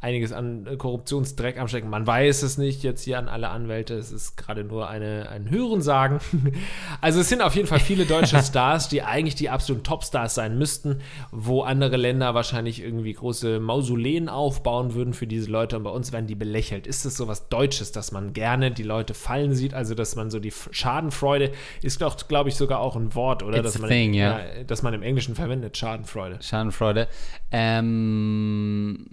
[0.00, 1.88] einiges an äh, Korruptionsdreck am Stecken.
[1.88, 3.94] Man weiß es nicht jetzt hier an alle Anwälte.
[3.94, 6.20] Es ist gerade nur eine, ein Hörensagen.
[7.00, 10.58] also es sind auf jeden Fall viele deutsche Stars, die eigentlich die absoluten Topstars sein
[10.58, 11.00] müssten,
[11.32, 16.12] wo andere Länder wahrscheinlich irgendwie große Mausoleen aufbauen würden für diese Leute und bei uns
[16.12, 16.86] werden die belächelt.
[16.86, 20.30] Ist es so was Deutsches, dass man gerne die Leute fallen sieht, also dass man
[20.30, 23.58] so die Schadenfreude ist doch, glaube ich, sogar auch ein Wort, oder?
[23.58, 24.38] It's dass man, thing, yeah.
[24.38, 26.38] ja, dass man im Englischen verwendet, Schadenfreude.
[26.42, 27.08] Schadenfreude.
[27.50, 29.06] Ähm,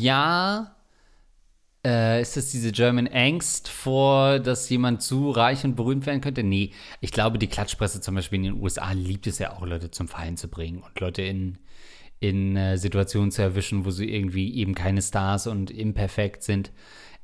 [0.00, 0.74] ja.
[1.84, 6.42] Äh, ist das diese German Angst vor, dass jemand zu reich und berühmt werden könnte?
[6.42, 6.72] Nee.
[7.00, 10.08] Ich glaube, die Klatschpresse zum Beispiel in den USA liebt es ja auch, Leute zum
[10.08, 11.58] Fallen zu bringen und Leute in,
[12.20, 16.72] in äh, Situationen zu erwischen, wo sie irgendwie eben keine Stars und imperfekt sind.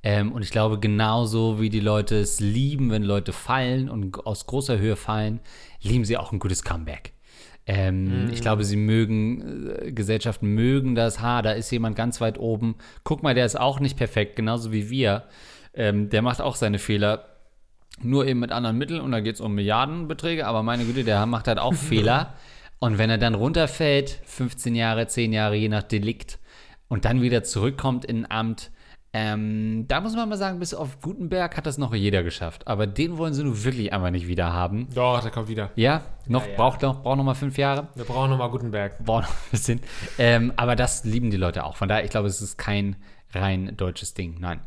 [0.04, 4.46] Ähm, und ich glaube, genauso wie die Leute es lieben, wenn Leute fallen und aus
[4.46, 5.40] großer Höhe fallen,
[5.82, 7.13] lieben sie auch ein gutes Comeback.
[7.66, 12.38] Ähm, Ich glaube, sie mögen, äh, Gesellschaften mögen das, ha, da ist jemand ganz weit
[12.38, 12.76] oben.
[13.04, 15.24] Guck mal, der ist auch nicht perfekt, genauso wie wir.
[15.74, 17.26] Ähm, der macht auch seine Fehler,
[18.02, 21.24] nur eben mit anderen Mitteln und da geht es um Milliardenbeträge, aber meine Güte, der
[21.26, 22.34] macht halt auch Fehler.
[22.80, 26.38] Und wenn er dann runterfällt, 15 Jahre, 10 Jahre, je nach Delikt,
[26.88, 28.70] und dann wieder zurückkommt in ein Amt,
[29.16, 32.66] ähm, da muss man mal sagen, bis auf Gutenberg hat das noch jeder geschafft.
[32.66, 34.88] Aber den wollen sie nun wirklich einfach nicht wieder haben.
[34.92, 35.70] Doch, der kommt wieder.
[35.76, 36.56] Ja, noch, Ja, ja.
[36.56, 37.86] braucht noch, braucht noch mal fünf Jahre.
[37.94, 38.98] Wir brauchen nochmal Gutenberg.
[39.04, 39.80] Braucht noch ein bisschen.
[40.18, 41.76] Ähm, aber das lieben die Leute auch.
[41.76, 42.96] Von daher, ich glaube, es ist kein
[43.32, 44.38] rein deutsches Ding.
[44.40, 44.60] Nein.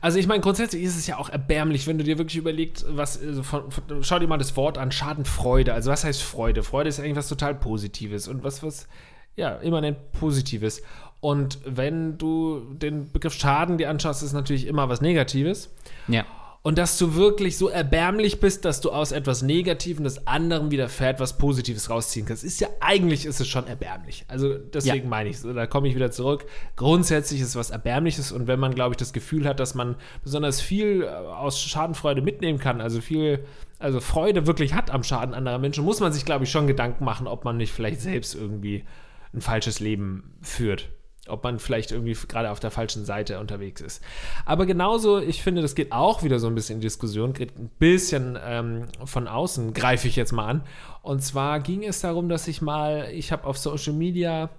[0.00, 3.22] Also ich meine, grundsätzlich ist es ja auch erbärmlich, wenn du dir wirklich überlegst, was,
[3.22, 5.72] also von, von, schau dir mal das Wort an, Schadenfreude.
[5.72, 6.64] Also was heißt Freude?
[6.64, 8.88] Freude ist eigentlich was total Positives und was, was,
[9.36, 10.82] ja, immanent Positives.
[11.20, 15.74] Und wenn du den Begriff Schaden dir anschaust, ist natürlich immer was Negatives.
[16.06, 16.24] Ja.
[16.62, 21.18] Und dass du wirklich so erbärmlich bist, dass du aus etwas Negativem das anderem widerfährt,
[21.18, 22.44] was Positives rausziehen kannst.
[22.44, 24.24] Ist ja, eigentlich ist es schon erbärmlich.
[24.28, 25.08] Also deswegen Ja.
[25.10, 26.44] meine ich so, da komme ich wieder zurück.
[26.76, 29.96] Grundsätzlich ist es was Erbärmliches und wenn man, glaube ich, das Gefühl hat, dass man
[30.22, 33.44] besonders viel äh, aus Schadenfreude mitnehmen kann, also viel,
[33.78, 37.04] also Freude wirklich hat am Schaden anderer Menschen, muss man sich, glaube ich, schon Gedanken
[37.04, 38.84] machen, ob man nicht vielleicht selbst irgendwie
[39.32, 40.90] ein falsches Leben führt
[41.28, 44.02] ob man vielleicht irgendwie gerade auf der falschen Seite unterwegs ist.
[44.44, 47.70] Aber genauso, ich finde, das geht auch wieder so ein bisschen in Diskussion, geht ein
[47.78, 50.62] bisschen ähm, von außen, greife ich jetzt mal an.
[51.02, 54.50] Und zwar ging es darum, dass ich mal, ich habe auf Social Media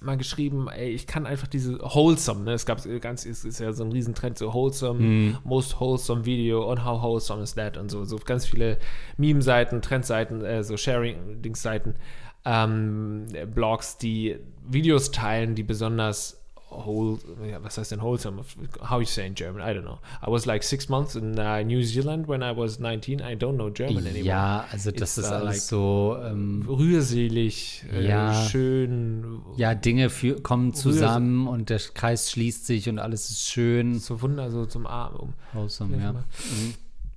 [0.00, 3.72] mal geschrieben, ey, ich kann einfach diese wholesome, ne, es gab ganz, es ist ja
[3.72, 8.04] so ein Riesentrend, so wholesome, most wholesome Video und how wholesome is that und so,
[8.04, 8.78] so ganz viele
[9.16, 11.96] Meme-Seiten, Trendseiten, äh, so Sharing-Dings-Seiten,
[12.44, 16.38] ähm, Blogs, die Videos teilen, die besonders
[16.70, 17.18] whole,
[17.62, 18.42] was heißt denn wholesome?
[18.80, 19.62] How you say in German?
[19.62, 19.98] I don't know.
[20.22, 23.20] I was like six months in uh, New Zealand when I was 19.
[23.20, 24.24] I don't know German anymore.
[24.26, 26.16] Ja, also das It's, ist uh, alles like so.
[26.22, 28.34] Ähm, rührselig, äh, Ja.
[28.48, 33.98] schön, ja, Dinge für, kommen zusammen und der Kreis schließt sich und alles ist schön.
[33.98, 35.34] so wunder, so zum Arm.
[35.52, 36.12] Vielleicht ja.
[36.12, 36.74] Mhm.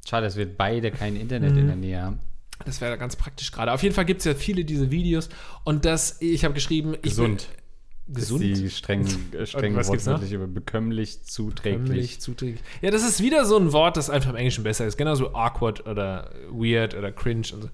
[0.07, 2.19] Schade, dass wir beide kein Internet in der Nähe haben.
[2.65, 3.71] Das wäre ganz praktisch gerade.
[3.71, 5.29] Auf jeden Fall gibt es ja viele diese Videos
[5.63, 7.47] und das, ich habe geschrieben, ich Gesund.
[7.47, 7.61] Will,
[8.13, 8.43] gesund.
[8.43, 11.81] Ist die streng, äh, streng was wortwörtlich über bekömmlich, zuträglich.
[11.81, 12.61] Bekömmlich, zuträglich.
[12.81, 14.97] Ja, das ist wieder so ein Wort, das einfach im Englischen besser ist.
[14.97, 17.69] Genauso awkward oder weird oder cringe und so.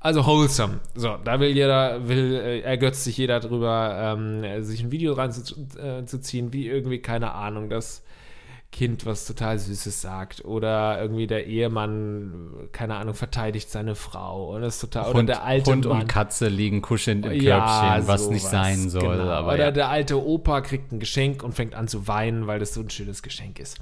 [0.00, 0.80] Also wholesome.
[0.94, 6.48] So, da will jeder, will, äh, ergötzt sich jeder drüber, ähm, sich ein Video reinzuziehen,
[6.48, 8.04] äh, wie irgendwie, keine Ahnung, das
[8.70, 10.44] Kind was total Süßes sagt.
[10.44, 14.54] Oder irgendwie der Ehemann, keine Ahnung, verteidigt seine Frau.
[14.54, 15.08] Und ist total.
[15.08, 16.02] oder Hund, der alte Hund Mann.
[16.02, 17.58] und Katze liegen kuschelnd im Ja,
[17.90, 19.16] Körbchen, was nicht sowas, sein soll.
[19.18, 19.30] genau.
[19.30, 19.70] Aber Oder ja.
[19.70, 22.90] der alte Opa kriegt ein Geschenk und fängt an zu weinen, weil das so ein
[22.90, 23.78] schönes Geschenk ist.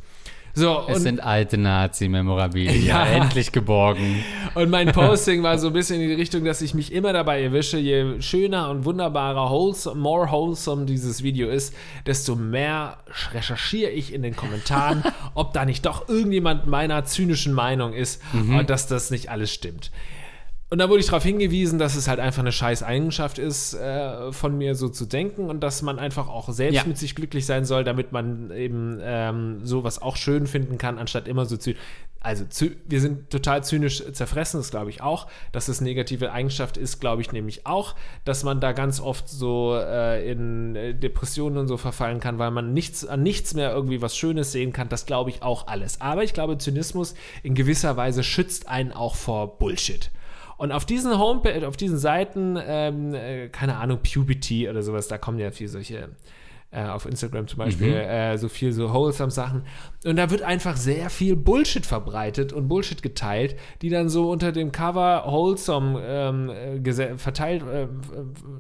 [0.57, 2.83] So, es sind alte Nazi-Memorabilien.
[2.83, 3.05] Ja.
[3.07, 4.25] endlich geborgen.
[4.55, 7.43] und mein Posting war so ein bisschen in die Richtung, dass ich mich immer dabei
[7.43, 11.75] erwische, je schöner und wunderbarer, wholesome, more wholesome dieses Video ist,
[12.07, 12.97] desto mehr
[13.35, 18.71] recherchiere ich in den Kommentaren, ob da nicht doch irgendjemand meiner zynischen Meinung ist und
[18.71, 19.91] dass das nicht alles stimmt.
[20.69, 24.33] Und da wurde ich darauf hingewiesen, dass es halt einfach eine scheiß Eigenschaft ist, äh,
[24.33, 26.85] von mir so zu denken und dass man einfach auch selbst Ja.
[26.85, 31.29] mit sich glücklich sein soll, damit man eben ähm, sowas auch schön finden kann, anstatt
[31.29, 31.77] immer so zy
[32.19, 35.29] Also zy wir sind total zynisch zerfressen, das glaube ich auch.
[35.53, 39.77] Dass das negative Eigenschaft ist, glaube ich nämlich auch, dass man da ganz oft so
[39.81, 44.03] äh, in äh, Depressionen und so verfallen kann, weil man nichts an nichts mehr irgendwie
[44.03, 44.89] was Schönes sehen kann.
[44.89, 46.01] Das glaube ich auch alles.
[46.01, 50.11] Aber ich glaube, Zynismus in gewisser Weise schützt einen auch vor Bullshit.
[50.57, 55.19] Und auf diesen Homepage, auf diesen Seiten, ähm, äh, keine Ahnung, Puberty oder sowas, da
[55.19, 56.11] kommen ja viel solche,
[56.71, 59.65] äh, auf Instagram zum Beispiel, äh, so viel so wholesome Sachen.
[60.05, 64.51] Und da wird einfach sehr viel Bullshit verbreitet und Bullshit geteilt, die dann so unter
[64.51, 67.87] dem Cover wholesome ähm, äh, verteilt, äh,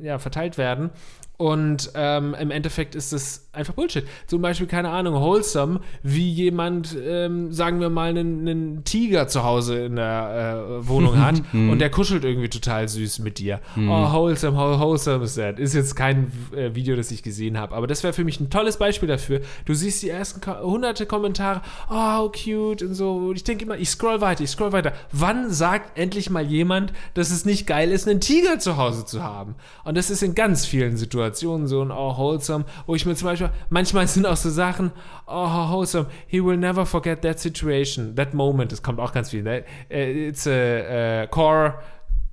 [0.02, 0.90] ja, verteilt werden.
[1.38, 4.04] Und ähm, im Endeffekt ist es einfach Bullshit.
[4.26, 9.44] Zum Beispiel, keine Ahnung, wholesome, wie jemand, ähm, sagen wir mal, einen, einen, Tiger zu
[9.44, 11.70] Hause in der äh, Wohnung hat Mhm.
[11.70, 13.60] und der kuschelt irgendwie total süß mit dir.
[13.74, 13.90] Mhm.
[13.90, 15.58] Oh, wholesome, how wholesome is that?
[15.58, 18.48] Ist jetzt kein äh, Video, das ich gesehen habe, aber das wäre für mich ein
[18.48, 19.40] tolles Beispiel dafür.
[19.66, 23.16] Du siehst die ersten ko hunderte Kommentare, oh, how cute und so.
[23.16, 24.92] Und ich denke immer, ich scroll weiter, ich scroll weiter.
[25.12, 29.22] Wann sagt endlich mal jemand, dass es nicht geil ist, einen Tiger zu Hause zu
[29.22, 29.54] haben?
[29.84, 33.28] Und das ist in ganz vielen Situationen so und auch wholesome, wo ich mir zum
[33.28, 34.92] Beispiel, manchmal sind auch so Sachen,
[35.26, 39.30] oh, how wholesome, he will never forget that situation, that moment, das kommt auch ganz
[39.30, 39.64] viel, ne?
[39.90, 41.74] Äh, It's a, a core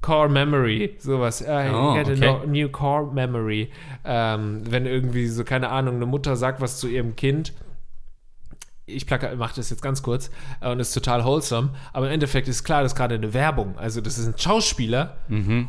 [0.02, 1.42] Core Memory, sowas.
[1.42, 2.28] Uh, Oh, had okay.
[2.28, 3.70] a new Core Memory.
[4.04, 7.54] Ähm, wenn irgendwie so, keine Ahnung, eine Mutter sagt was zu ihrem Kind,
[8.86, 12.66] ich mache das jetzt ganz kurz äh, und ist total wholesome, aber im Endeffekt ist
[12.66, 13.78] klar, das ist gerade eine Werbung.
[13.78, 15.18] Also das ist ein Schauspieler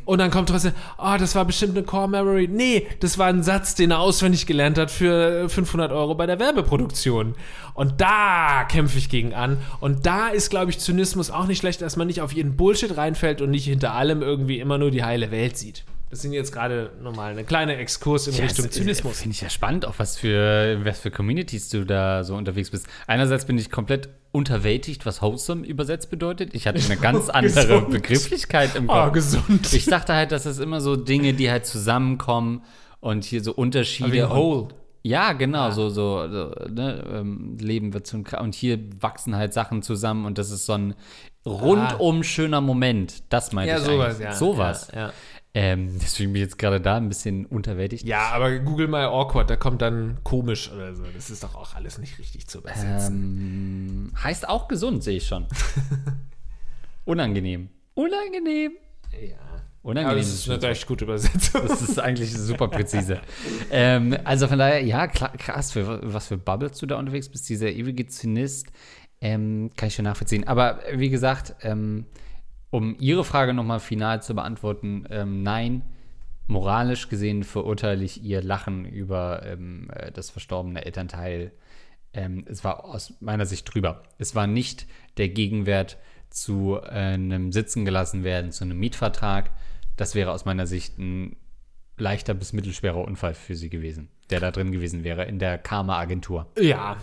[0.04, 2.48] und dann kommt trotzdem, oh, das war bestimmt eine Core Memory.
[2.48, 6.40] Nee, das war ein Satz, den er auswendig gelernt hat für 500 Euro bei der
[6.40, 7.34] Werbeproduktion.
[7.74, 9.58] Und da kämpfe ich gegen an.
[9.80, 12.96] Und da ist, glaube ich, Zynismus auch nicht schlecht, dass man nicht auf jeden Bullshit
[12.96, 15.84] reinfällt und nicht hinter allem irgendwie immer nur die heile Welt sieht.
[16.10, 19.18] Das sind jetzt gerade nochmal eine kleine Exkurs in Richtung Zynismus.
[19.20, 22.86] Finde ich ja spannend, auch was für, was für Communities du da so unterwegs bist.
[23.08, 26.54] Einerseits bin ich komplett unterwältigt, was wholesome übersetzt bedeutet.
[26.54, 27.90] Ich hatte eine ganz andere Gesund.
[27.90, 29.12] Begrifflichkeit im Oh, Kopf.
[29.12, 29.72] gesund.
[29.72, 32.62] Ich dachte halt, dass es immer so Dinge, die halt zusammenkommen
[33.00, 34.28] und hier so Unterschiede.
[34.28, 34.68] Und- whole.
[35.06, 39.52] Ja, genau, so, so, so ne, ähm, Leben wird zum Kra- und hier wachsen halt
[39.52, 40.94] Sachen zusammen und das ist so ein
[41.44, 43.22] rundum schöner Moment.
[43.28, 44.24] Das meinte Ja, ich sowas, eigentlich.
[44.24, 44.32] ja.
[44.34, 44.88] Sowas.
[44.94, 45.12] Ja, ja.
[45.54, 48.04] Ähm, deswegen bin ich jetzt gerade da ein bisschen unterwältigt.
[48.04, 51.04] Ja, aber Google mal awkward, da kommt dann komisch oder so.
[51.14, 54.10] Das ist doch auch alles nicht richtig zu übersetzen.
[54.12, 55.46] Ähm, heißt auch gesund, sehe ich schon.
[57.04, 57.68] Unangenehm.
[57.94, 58.72] Unangenehm.
[59.12, 59.36] ja.
[59.82, 60.10] Unangenehm.
[60.12, 61.60] Aber das ist eine recht gute Übersetzung.
[61.68, 63.20] Das ist eigentlich super präzise.
[63.70, 67.68] ähm, also von daher, ja, krass, für was für Bubbles du da unterwegs bist, dieser
[67.68, 68.68] ewige Zynist,
[69.20, 70.48] ähm, kann ich schon nachvollziehen.
[70.48, 72.06] Aber wie gesagt, ähm,
[72.74, 75.82] um Ihre Frage nochmal final zu beantworten, ähm, nein,
[76.48, 81.52] moralisch gesehen verurteile ich Ihr Lachen über ähm, äh, das verstorbene Elternteil.
[82.12, 84.02] Ähm, es war aus meiner Sicht drüber.
[84.18, 85.98] Es war nicht der Gegenwert
[86.30, 89.52] zu äh, einem Sitzen gelassen werden, zu einem Mietvertrag.
[89.96, 91.36] Das wäre aus meiner Sicht ein
[91.96, 96.48] leichter bis mittelschwerer Unfall für sie gewesen, der da drin gewesen wäre in der Karma-Agentur.
[96.58, 96.96] Ja.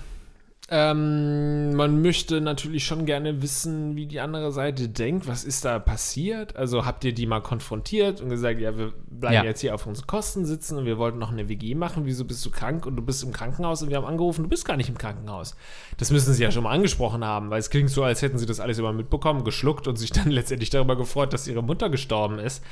[0.74, 5.28] Ähm, man möchte natürlich schon gerne wissen, wie die andere Seite denkt.
[5.28, 6.56] Was ist da passiert?
[6.56, 9.44] Also habt ihr die mal konfrontiert und gesagt, ja, wir bleiben Ja.
[9.44, 12.06] jetzt hier auf unsere Kosten sitzen und wir wollten noch eine WG machen.
[12.06, 14.64] Wieso bist du krank und du bist im Krankenhaus und wir haben angerufen, du bist
[14.64, 15.58] gar nicht im Krankenhaus.
[15.98, 18.46] Das müssen sie ja schon mal angesprochen haben, weil es klingt so, als hätten sie
[18.46, 22.40] das alles immer mitbekommen, geschluckt und sich dann letztendlich darüber gefreut, dass ihre Mutter gestorben
[22.40, 22.64] ist.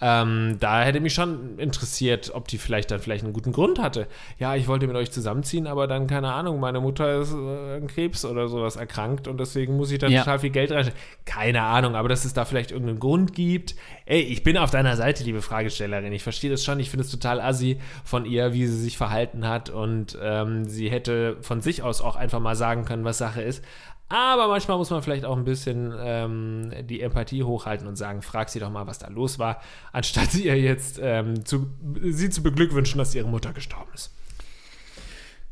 [0.00, 4.06] Ähm, da hätte mich schon interessiert, ob die vielleicht dann vielleicht einen guten Grund hatte.
[4.38, 8.24] Ja, ich wollte mit euch zusammenziehen, aber dann, keine Ahnung, meine Mutter ist an Krebs
[8.24, 10.20] oder sowas erkrankt und deswegen muss ich da Ja.
[10.20, 11.00] total viel Geld reinstecken.
[11.24, 13.74] Keine Ahnung, aber dass es da vielleicht irgendeinen Grund gibt.
[14.06, 16.12] Ey, ich bin auf deiner Seite, liebe Fragestellerin.
[16.12, 16.80] Ich verstehe das schon.
[16.80, 20.90] Ich finde es total assi von ihr, wie sie sich verhalten hat und ähm, sie
[20.90, 23.64] hätte von sich aus auch einfach mal sagen können, was Sache ist.
[24.10, 28.48] Aber manchmal muss man vielleicht auch ein bisschen ähm, die Empathie hochhalten und sagen, frag
[28.48, 29.60] sie doch mal, was da los war,
[29.92, 31.66] anstatt sie ihr jetzt ähm, zu,
[32.02, 34.14] sie zu beglückwünschen, dass ihre Mutter gestorben ist.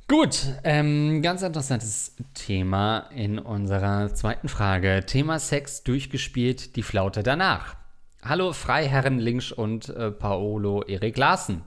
[0.08, 5.02] Gut, ähm, ganz interessantes Thema in unserer zweiten Frage.
[5.04, 7.74] Thema Sex durchgespielt, die Flaute danach.
[8.22, 11.62] Hallo Freiherren Links und äh, Paolo Erik Larsen.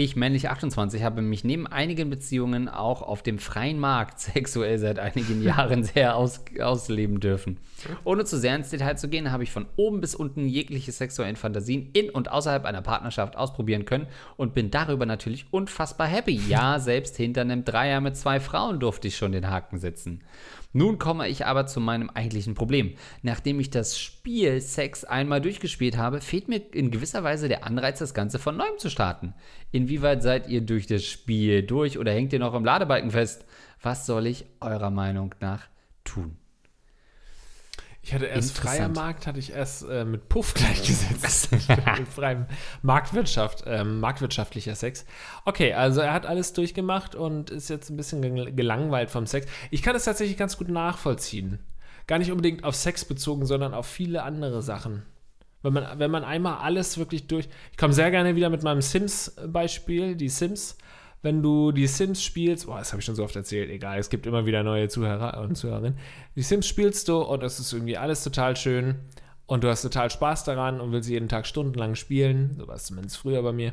[0.00, 5.00] Ich, männlich 28, habe mich neben einigen Beziehungen auch auf dem freien Markt sexuell seit
[5.00, 7.58] einigen Jahren sehr aus, ausleben dürfen.
[8.04, 11.34] Ohne zu sehr ins Detail zu gehen, habe ich von oben bis unten jegliche sexuellen
[11.34, 14.06] Fantasien in und außerhalb einer Partnerschaft ausprobieren können
[14.36, 16.40] und bin darüber natürlich unfassbar happy.
[16.48, 20.22] Ja, selbst hinter einem Dreier mit zwei Frauen durfte ich schon den Haken setzen.
[20.74, 22.94] Nun komme ich aber zu meinem eigentlichen Problem.
[23.22, 28.00] Nachdem ich das Spiel Sex einmal durchgespielt habe, fehlt mir in gewisser Weise der Anreiz,
[28.00, 29.32] das Ganze von neuem zu starten.
[29.70, 33.44] Inwieweit seid ihr durch das Spiel durch oder hängt ihr noch im Ladebalken fest?
[33.82, 35.62] Was soll ich eurer Meinung nach
[36.04, 36.36] tun?
[38.00, 38.88] Ich hatte erst freier.
[38.88, 41.50] Markt, hatte ich erst äh, mit Puff gleichgesetzt.
[41.52, 42.46] mit freiem
[42.80, 45.04] Marktwirtschaft, ähm, marktwirtschaftlicher Sex.
[45.44, 49.46] Okay, also er hat alles durchgemacht und ist jetzt ein bisschen gel- gelangweilt vom Sex.
[49.70, 51.58] Ich kann es tatsächlich ganz gut nachvollziehen.
[52.06, 55.02] Gar nicht unbedingt auf Sex bezogen, sondern auf viele andere Sachen.
[55.62, 57.48] Wenn man, wenn man einmal alles wirklich durch.
[57.72, 60.78] Ich komme sehr gerne wieder mit meinem Sims-Beispiel, die Sims.
[61.20, 64.08] Wenn du die Sims spielst, boah, das habe ich schon so oft erzählt, egal, es
[64.08, 65.98] gibt immer wieder neue Zuhörer und Zuhörerinnen.
[66.36, 68.96] Die Sims spielst du und es ist irgendwie alles total schön
[69.46, 72.54] und du hast total Spaß daran und willst jeden Tag stundenlang spielen.
[72.58, 73.72] So war es zumindest früher bei mir.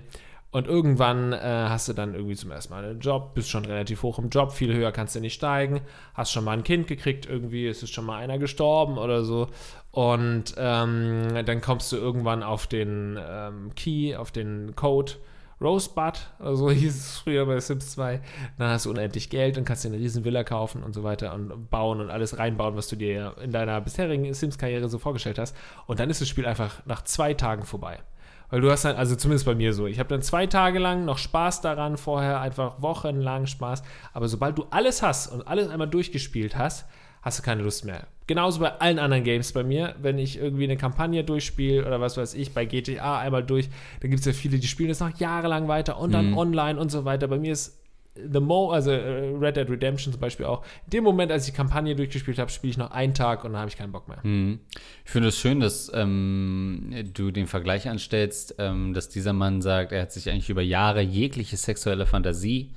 [0.56, 4.04] Und irgendwann äh, hast du dann irgendwie zum ersten Mal einen Job, bist schon relativ
[4.04, 5.82] hoch im Job, viel höher kannst du nicht steigen,
[6.14, 9.50] hast schon mal ein Kind gekriegt, irgendwie ist es schon mal einer gestorben oder so.
[9.92, 15.12] Und ähm, dann kommst du irgendwann auf den ähm, Key, auf den Code
[15.60, 18.22] Rosebud, also hieß es früher bei Sims 2.
[18.58, 21.34] Dann hast du unendlich Geld und kannst dir eine riesen Villa kaufen und so weiter
[21.34, 25.54] und bauen und alles reinbauen, was du dir in deiner bisherigen Sims-Karriere so vorgestellt hast.
[25.86, 28.00] Und dann ist das Spiel einfach nach zwei Tagen vorbei.
[28.50, 31.06] Weil du hast dann, also zumindest bei mir so, ich habe dann zwei Tage lang
[31.06, 33.84] noch Spaß daran, vorher einfach wochenlang Spaß.
[34.14, 36.86] Aber sobald du alles hast und alles einmal durchgespielt hast,
[37.22, 38.08] hast du keine Lust mehr.
[38.28, 42.18] Genauso bei allen anderen Games bei mir, wenn ich irgendwie eine Kampagne durchspiele oder was
[42.18, 43.70] weiß ich, bei GTA einmal durch,
[44.02, 46.38] dann gibt es ja viele, die spielen das noch jahrelang weiter und dann mhm.
[46.38, 47.28] online und so weiter.
[47.28, 47.80] Bei mir ist
[48.16, 50.64] The Mo, also äh, Red Dead Redemption zum Beispiel auch.
[50.86, 53.52] In dem Moment, als ich die Kampagne durchgespielt habe, spiele ich noch einen Tag und
[53.52, 54.24] dann habe ich keinen Bock mehr.
[54.24, 54.60] Hm.
[55.04, 59.92] Ich finde es schön, dass ähm, du den Vergleich anstellst, ähm, dass dieser Mann sagt,
[59.92, 62.72] er hat sich eigentlich über Jahre jegliche sexuelle Fantasie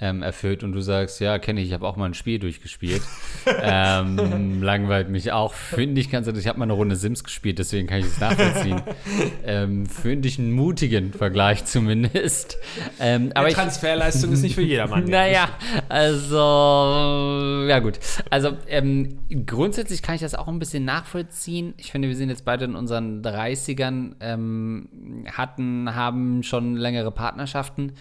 [0.00, 3.02] ähm, erfüllt und du sagst, ja, kenne ich, ich habe auch mal ein Spiel durchgespielt.
[3.62, 5.52] ähm, langweilt mich auch.
[5.52, 8.80] Finde ich ganz ich habe mal eine Runde Sims gespielt, deswegen kann ich es nachvollziehen.
[9.44, 12.56] ähm, Finde ich einen mutigen Vergleich zumindest.
[12.98, 15.04] Ähm, aber Transferleistung ich, ist nicht für jedermann.
[15.10, 15.48] Naja,
[15.88, 17.98] also, ja gut.
[18.30, 21.74] Also ähm, grundsätzlich kann ich das auch ein bisschen nachvollziehen.
[21.78, 24.88] Ich finde, wir sind jetzt beide in unseren 30ern, ähm,
[25.32, 27.92] hatten, haben schon längere Partnerschaften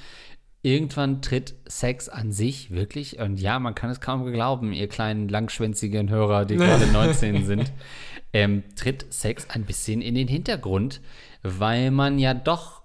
[0.61, 5.29] irgendwann tritt Sex an sich wirklich, und ja, man kann es kaum glauben, ihr kleinen
[5.29, 7.71] langschwänzigen Hörer, die gerade 19 sind,
[8.33, 11.01] ähm, tritt Sex ein bisschen in den Hintergrund,
[11.43, 12.79] weil man ja doch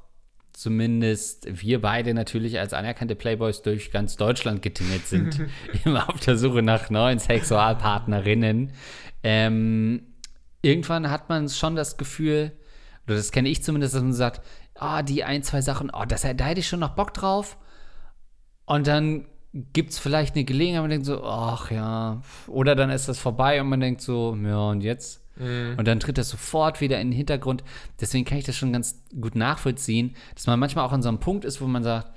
[0.52, 5.40] zumindest wir beide natürlich als anerkannte Playboys durch ganz Deutschland getingelt sind,
[5.84, 8.72] immer auf der Suche nach neuen Sexualpartnerinnen.
[9.24, 10.06] Ähm,
[10.62, 12.52] irgendwann hat man schon das Gefühl,
[13.06, 14.42] oder das kenne ich zumindest, dass man sagt,
[14.76, 17.58] ah, oh, die ein, zwei Sachen, oh, das, da hätte ich schon noch Bock drauf.
[18.66, 19.27] Und dann
[19.72, 22.22] gibt es vielleicht eine Gelegenheit, man denkt so, ach ja.
[22.48, 25.22] Oder dann ist das vorbei und man denkt so, ja, und jetzt?
[25.37, 25.74] Mhm.
[25.79, 27.62] Und dann tritt das sofort wieder in den Hintergrund.
[28.00, 31.20] Deswegen kann ich das schon ganz gut nachvollziehen, dass man manchmal auch an so einem
[31.20, 32.11] Punkt ist, wo man sagt,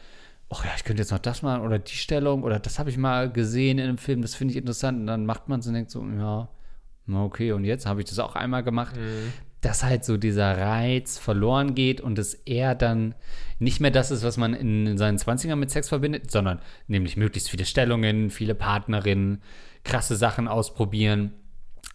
[0.50, 2.98] ach ja, ich könnte jetzt noch das machen oder die Stellung oder das habe ich
[2.98, 5.00] mal gesehen in einem Film, das finde ich interessant.
[5.02, 6.48] Und dann macht man es und denkt so, ja,
[7.12, 8.96] okay, und jetzt habe ich das auch einmal gemacht.
[8.96, 13.15] Mhm dass halt so dieser Reiz verloren geht und es eher dann
[13.60, 17.50] nicht mehr das ist, was man in seinen 20ern mit Sex verbindet, sondern nämlich möglichst
[17.50, 19.41] viele Stellungen, viele Partnerinnen,
[19.84, 21.34] krasse Sachen ausprobieren,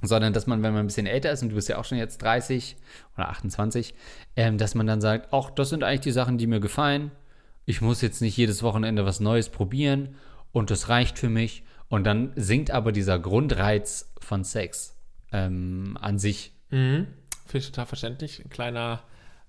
[0.03, 1.99] sondern dass man, wenn man ein bisschen älter ist, und du bist ja auch schon
[1.99, 2.77] jetzt 30
[3.17, 3.95] oder 28,
[4.37, 7.13] ähm, dass man dann sagt, ach, das sind eigentlich die Sachen, die mir gefallen.
[7.65, 10.17] Ich muss jetzt nicht jedes Wochenende was Neues probieren
[10.51, 11.63] und das reicht für mich.
[11.89, 14.99] Und dann sinkt aber dieser Grundreiz von Sex
[15.31, 16.53] ähm, an sich.
[16.71, 17.07] Mhm.
[17.53, 18.43] Finde ich total verständlich.
[18.43, 19.03] Ein kleiner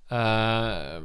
[0.09, 0.99] äh,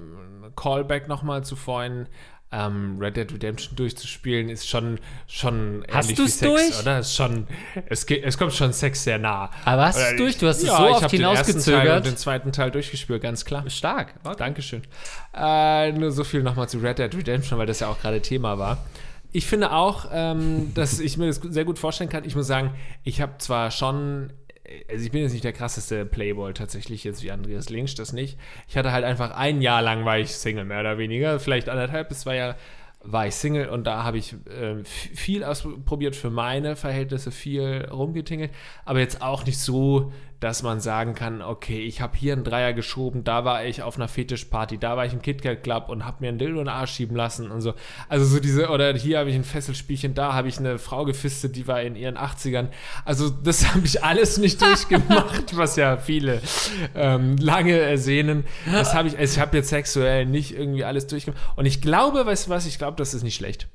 [0.57, 2.09] Callback nochmal zu vorhin.
[2.51, 6.81] Ähm, Red Dead Redemption durchzuspielen ist schon schon hast ähnlich wie Sex, durch?
[6.81, 6.99] oder?
[6.99, 7.47] Ist schon
[7.87, 9.49] es, geht, es kommt schon Sex sehr nah.
[9.65, 10.39] Aber hast du es durch?
[10.39, 11.85] Du hast ja, es so oft hinausgezögert.
[11.85, 13.69] Ich habe den zweiten Teil durchgespielt, ganz klar.
[13.71, 14.15] Stark.
[14.25, 14.35] Okay.
[14.37, 14.83] Dankeschön.
[15.37, 18.59] Äh, nur so viel nochmal zu Red Dead Redemption, weil das ja auch gerade Thema
[18.59, 18.79] war.
[19.31, 22.25] Ich finde auch, ähm, dass ich mir das sehr gut vorstellen kann.
[22.25, 24.33] Ich muss sagen, ich habe zwar schon
[24.91, 28.39] also ich bin jetzt nicht der krasseste Playboy tatsächlich jetzt wie Andreas Links, das nicht.
[28.69, 32.09] Ich hatte halt einfach ein Jahr lang war ich Single, mehr oder weniger, vielleicht anderthalb
[32.09, 32.57] bis zwei Jahre
[33.01, 38.51] war ich Single und da habe ich äh, viel ausprobiert für meine Verhältnisse, viel rumgetingelt,
[38.85, 42.73] aber jetzt auch nicht so, dass man sagen kann, okay, ich habe hier einen Dreier
[42.73, 46.19] geschoben, da war ich auf einer Fetischparty, da war ich im KitKat Club und habe
[46.21, 47.75] mir einen Dildo in den Arsch schieben lassen und so.
[48.09, 51.57] Also so diese, oder hier habe ich ein Fesselspielchen, da habe ich eine Frau gefistet,
[51.57, 52.69] die war in ihren 80ern.
[53.05, 56.41] Also das habe ich alles nicht durchgemacht, was ja viele
[56.95, 58.45] ähm, lange ersehnen.
[58.71, 61.43] Das habe ich, also ich habe jetzt sexuell nicht irgendwie alles durchgemacht.
[61.57, 63.69] Und ich glaube, weißt du was, ich glaube, das ist nicht schlecht.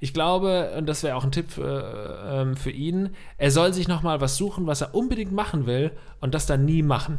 [0.00, 3.88] Ich glaube, und das wäre auch ein Tipp für, ähm, für ihn, er soll sich
[3.88, 7.18] nochmal was suchen, was er unbedingt machen will und das dann nie machen.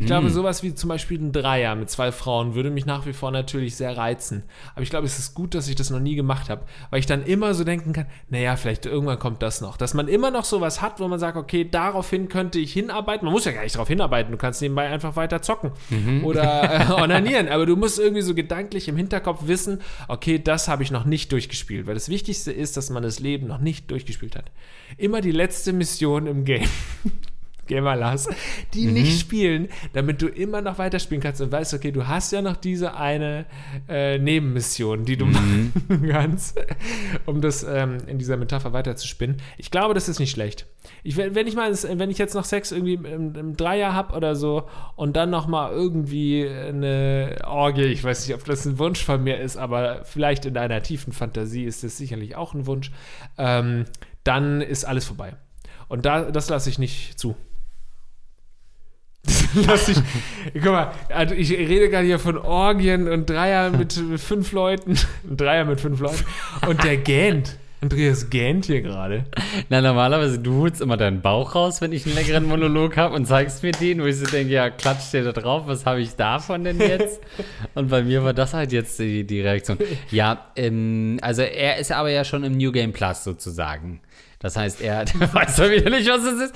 [0.00, 0.32] Ich glaube, hm.
[0.32, 3.76] sowas wie zum Beispiel ein Dreier mit zwei Frauen würde mich nach wie vor natürlich
[3.76, 4.44] sehr reizen.
[4.72, 7.06] Aber ich glaube, es ist gut, dass ich das noch nie gemacht habe, weil ich
[7.06, 9.76] dann immer so denken kann, naja, vielleicht irgendwann kommt das noch.
[9.76, 13.26] Dass man immer noch sowas hat, wo man sagt, okay, daraufhin könnte ich hinarbeiten.
[13.26, 16.24] Man muss ja gar nicht darauf hinarbeiten, du kannst nebenbei einfach weiter zocken mhm.
[16.24, 17.48] oder äh, onanieren.
[17.48, 21.30] Aber du musst irgendwie so gedanklich im Hinterkopf wissen, okay, das habe ich noch nicht
[21.30, 21.86] durchgespielt.
[21.86, 24.50] Weil das Wichtigste ist, dass man das Leben noch nicht durchgespielt hat.
[24.96, 26.70] Immer die letzte Mission im Game
[27.70, 28.28] Gamer Lars,
[28.74, 28.92] die Mhm.
[28.94, 32.56] nicht spielen, damit du immer noch weiterspielen kannst und weißt, okay, du hast ja noch
[32.56, 33.46] diese eine
[33.88, 35.32] äh, Nebenmission, die du Mhm.
[35.32, 35.72] machen
[36.10, 36.58] kannst,
[37.26, 39.36] um das ähm, in dieser Metapher weiterzuspinnen.
[39.56, 40.66] Ich glaube, das ist nicht schlecht.
[41.04, 44.14] Ich, wenn wenn ich mal, wenn ich jetzt noch Sex irgendwie im, im Dreier habe
[44.16, 44.64] oder so
[44.96, 49.22] und dann noch mal irgendwie eine Orgie, ich weiß nicht, ob das ein Wunsch von
[49.22, 52.90] mir ist, aber vielleicht in einer tiefen Fantasie ist das sicherlich auch ein Wunsch,
[53.38, 53.84] ähm,
[54.24, 55.36] dann ist alles vorbei.
[55.88, 57.36] Und da, das lasse ich nicht zu.
[59.66, 59.98] Lass ich,
[60.54, 64.96] guck mal, also ich rede gerade hier von Orgien und Dreier mit fünf Leuten.
[65.28, 66.24] Ein Dreier mit fünf Leuten.
[66.66, 67.56] Und der gähnt.
[67.82, 69.24] Andreas gähnt hier gerade.
[69.70, 73.24] Na, normalerweise, du holst immer deinen Bauch raus, wenn ich einen längeren Monolog habe und
[73.24, 76.14] zeigst mir den, wo ich so denke, ja, klatscht der da drauf, was habe ich
[76.14, 77.22] davon denn jetzt?
[77.74, 79.78] Und bei mir war das halt jetzt die, die Reaktion.
[80.10, 84.00] Ja, ähm, also er ist aber ja schon im New Game Plus sozusagen.
[84.40, 86.54] Das heißt, er weiß ja wieder nicht, was es ist.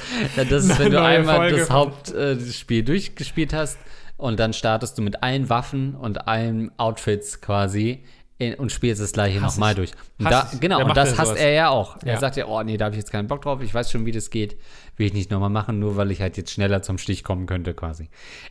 [0.50, 1.56] Das ist, wenn du einmal Folge.
[1.58, 3.78] das Hauptspiel durchgespielt hast
[4.16, 8.04] und dann startest du mit allen Waffen und allen Outfits quasi
[8.38, 9.92] in, und spielst das gleiche nochmal durch.
[10.18, 11.40] Und da, genau, und das hasst sowas?
[11.40, 11.98] er ja auch.
[12.02, 12.20] Er Ja.
[12.20, 14.12] sagt ja, oh nee, da habe ich jetzt keinen Bock drauf, ich weiß schon, wie
[14.12, 14.56] das geht,
[14.96, 17.74] will ich nicht nochmal machen, nur weil ich halt jetzt schneller zum Stich kommen könnte
[17.74, 18.08] quasi.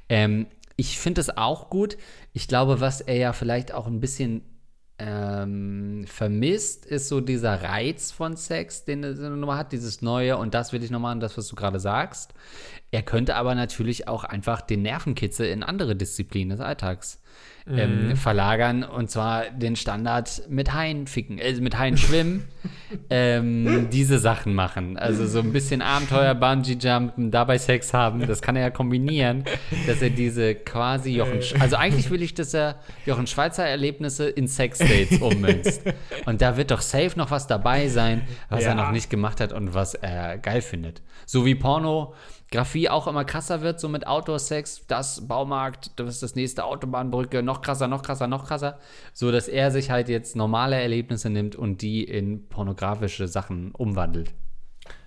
[0.09, 1.97] Ähm, ich finde es auch gut.
[2.33, 4.41] Ich glaube, was er ja vielleicht auch ein bisschen
[4.99, 10.53] ähm, vermisst, ist so dieser Reiz von Sex, den er nochmal hat, dieses Neue und
[10.53, 12.33] das will ich nochmal an das, was du gerade sagst.
[12.91, 17.22] Er könnte aber natürlich auch einfach den Nervenkitzel in andere Disziplinen des Alltags
[17.65, 22.43] ähm, verlagern und zwar den Standard mit Haien ficken, äh, mit Haien schwimmen,
[23.09, 24.97] ähm, diese Sachen machen.
[24.97, 29.45] Also so ein bisschen Abenteuer, Bungee-Jumpen, dabei Sex haben, das kann er ja kombinieren,
[29.87, 32.75] dass er diese quasi Jochen, Sch- also eigentlich will ich, dass er
[33.05, 35.83] Jochen Schweizer Erlebnisse in Sex-Dates ummünzt.
[36.25, 38.75] Und da wird doch safe noch was dabei sein, was er Ja.
[38.75, 41.01] noch nicht gemacht hat und was er geil findet.
[41.25, 41.55] So wie
[42.53, 47.41] Pornografie auch immer krasser wird, so mit Outdoor-Sex, das Baumarkt, das ist das nächste Autobahnbrücke,
[47.41, 48.77] noch krasser, noch krasser, noch krasser.
[49.11, 54.33] So dass er sich halt jetzt normale Erlebnisse nimmt und die in pornografische Sachen umwandelt.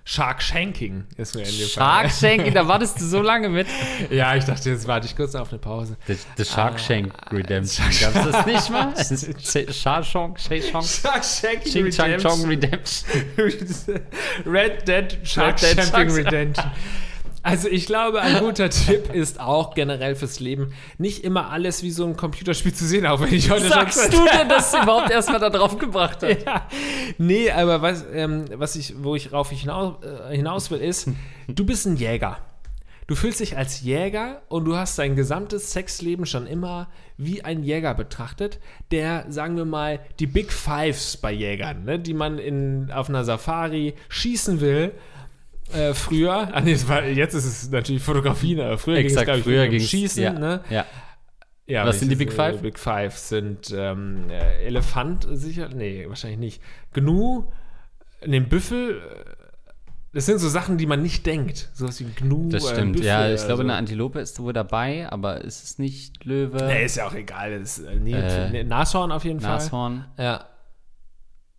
[0.03, 2.09] Shark Shanking ist mir in dem Fall.
[2.09, 3.67] Shark Shank, da wartest du so lange mit.
[4.11, 5.97] Ja, ich dachte, jetzt warte ich kurz auf eine Pause.
[6.09, 7.87] The, the Shark Shank Redemption.
[8.01, 8.93] Gab's das nicht mal?
[9.73, 13.11] Shark Shank, Shank, Shark Shanking Ching Chang Chong Redemption.
[14.47, 16.71] Red Dead Shark Red Dead Shanking Shark- Redemption.
[17.47, 21.93] Also ich glaube, ein guter Tipp ist auch generell fürs Leben, nicht immer alles wie
[21.93, 24.83] so ein Computerspiel zu sehen, auch wenn ich heute Sagst schon du denn, dass du
[24.83, 26.43] überhaupt erstmal da drauf gebracht hast?
[26.45, 26.67] ja.
[27.19, 31.09] Nee, aber was, ähm, was ich, wo ich rauf hinaus, äh, hinaus will, ist,
[31.47, 32.39] du bist ein Jäger.
[33.07, 37.63] Du fühlst dich als Jäger und du hast dein gesamtes Sexleben schon immer wie ein
[37.63, 38.59] Jäger betrachtet,
[38.91, 43.23] der, sagen wir mal, die Big Fives bei Jägern, ne, die man in, auf einer
[43.23, 44.93] Safari schießen will.
[45.73, 49.25] Äh, früher, ah, nee, war, jetzt ist es natürlich Fotografie, ne, aber früher ging es,
[49.25, 50.23] glaube ich, um Schießen.
[50.23, 50.61] ja, Ne?
[50.71, 50.85] ja.
[51.69, 52.59] Ja, Was sind die Big Five?
[52.59, 56.63] Äh, Big Five sind ähm, äh, Elefant sicher, nee, wahrscheinlich nicht.
[56.93, 57.51] Gnu,
[58.25, 59.25] nee, Büffel, äh,
[60.13, 61.69] das sind so Sachen, die man nicht denkt.
[61.75, 62.51] Sowas wie Gnu.
[62.51, 62.93] Das stimmt.
[62.93, 63.63] Büffel ja, ich glaube, so.
[63.65, 66.65] eine Antilope ist wohl dabei, aber ist es nicht Löwe?
[66.67, 67.53] Nee, ist ja auch egal.
[67.55, 70.25] Ist, nee, Äh, Nashorn auf jeden Nashorn, Fall.
[70.25, 70.45] Ja.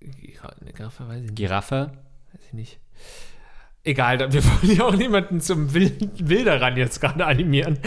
[0.01, 1.35] Gira- Eine Giraffe weiß ich nicht.
[1.35, 1.91] Giraffe.
[2.31, 2.79] Weiß ich nicht.
[3.87, 7.79] Egal, wir wollen ja auch niemanden zum Wild Wilderern jetzt gerade animieren,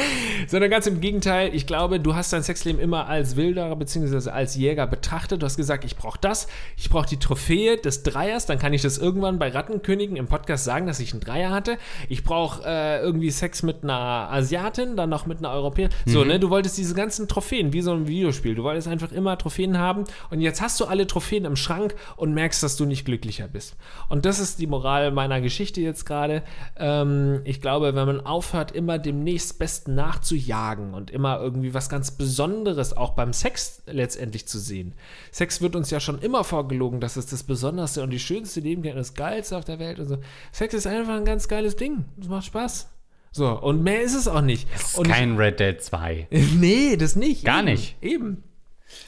[0.47, 1.55] sondern ganz im Gegenteil.
[1.55, 4.31] Ich glaube, du hast dein Sexleben immer als Wilderer bzw.
[4.31, 5.43] als Jäger betrachtet.
[5.43, 6.49] Du hast gesagt, ich brauche das,
[6.79, 10.65] ich brauche die Trophäe des Dreiers, dann kann ich das irgendwann bei Rattenkönigen im Podcast
[10.65, 11.77] sagen, dass ich einen Dreier hatte.
[12.09, 13.93] Ich brauche äh, irgendwie Sex mit einer
[14.33, 15.93] Asiatin, dann noch mit einer Europäerin.
[16.07, 18.55] So, ne, du wolltest diese ganzen Trophäen, wie so ein Videospiel.
[18.55, 22.33] Du wolltest einfach immer Trophäen haben und jetzt hast du alle Trophäen im Schrank und
[22.33, 23.77] merkst, dass du nicht glücklicher bist.
[24.09, 26.43] Und das ist die Moral meiner Geschichte jetzt gerade.
[26.77, 32.13] Ähm, ich glaube, wenn man aufhört, immer dem nächstbesten nachzujagen und immer irgendwie was ganz
[32.13, 34.95] Besonderes auch beim Sex letztendlich zu sehen.
[35.31, 38.83] Sex wird uns ja schon immer vorgelogen, dass es das Besonderste und die schönste Leben
[38.83, 40.19] und das Geilste auf der Welt und so.
[40.53, 42.05] Sex ist einfach ein ganz geiles Ding.
[42.17, 42.89] Das macht Spaß.
[43.33, 44.69] So, und mehr ist es auch nicht.
[44.73, 46.29] Das ist und kein Red Dead 2.
[46.59, 47.45] Nee, das nicht.
[47.45, 47.97] Gar Eben, nicht.
[48.03, 48.43] Eben.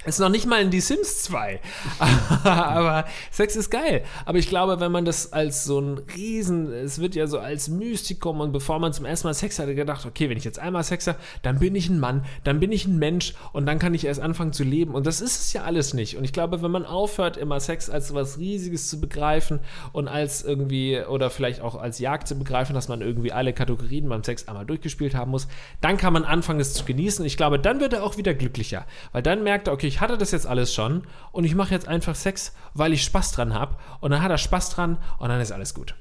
[0.05, 1.61] Ist noch nicht mal in Die Sims 2.
[2.45, 4.03] aber Sex ist geil.
[4.25, 7.69] Aber ich glaube, wenn man das als so ein Riesen, es wird ja so als
[7.69, 10.83] Mystikum und bevor man zum ersten Mal Sex hatte, gedacht, okay, wenn ich jetzt einmal
[10.83, 13.95] Sex habe, dann bin ich ein Mann, dann bin ich ein Mensch und dann kann
[13.95, 14.95] ich erst anfangen zu leben.
[14.95, 16.17] Und das ist es ja alles nicht.
[16.17, 19.61] Und ich glaube, wenn man aufhört, immer Sex als so was Riesiges zu begreifen
[19.93, 24.09] und als irgendwie, oder vielleicht auch als Jagd zu begreifen, dass man irgendwie alle Kategorien
[24.09, 25.47] beim Sex einmal durchgespielt haben muss,
[25.81, 27.25] dann kann man anfangen, es zu genießen.
[27.25, 28.85] Ich glaube, dann wird er auch wieder glücklicher.
[29.13, 31.03] Weil dann merkt er, okay, ich hatte das jetzt alles schon
[31.33, 33.77] und ich mache jetzt einfach Sex, weil ich Spaß dran habe.
[34.01, 35.95] Und dann hat er Spaß dran und dann ist alles gut.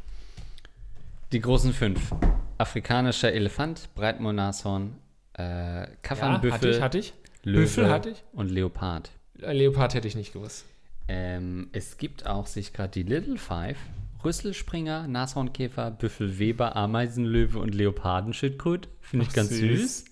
[1.32, 2.12] Die großen fünf.
[2.58, 4.94] afrikanischer Elefant, Breitmaulnashorn,
[5.38, 5.42] äh,
[5.82, 7.14] Ja, Kaffernbüffel, hatte ich, hatte ich.
[7.44, 8.24] Löwe Büffel hatte ich.
[8.34, 9.10] und Leopard.
[9.42, 10.66] Äh, Leopard hätte ich nicht gewusst.
[11.08, 13.78] Ähm, es gibt auch sich gerade die Little Five,
[14.24, 18.88] Rüsselspringer, Nashornkäfer, Büffelweber, Ameisenlöwe und Leopardenschildkröte.
[19.00, 19.82] Finde ich Ach, ganz süß.
[19.82, 20.06] süß.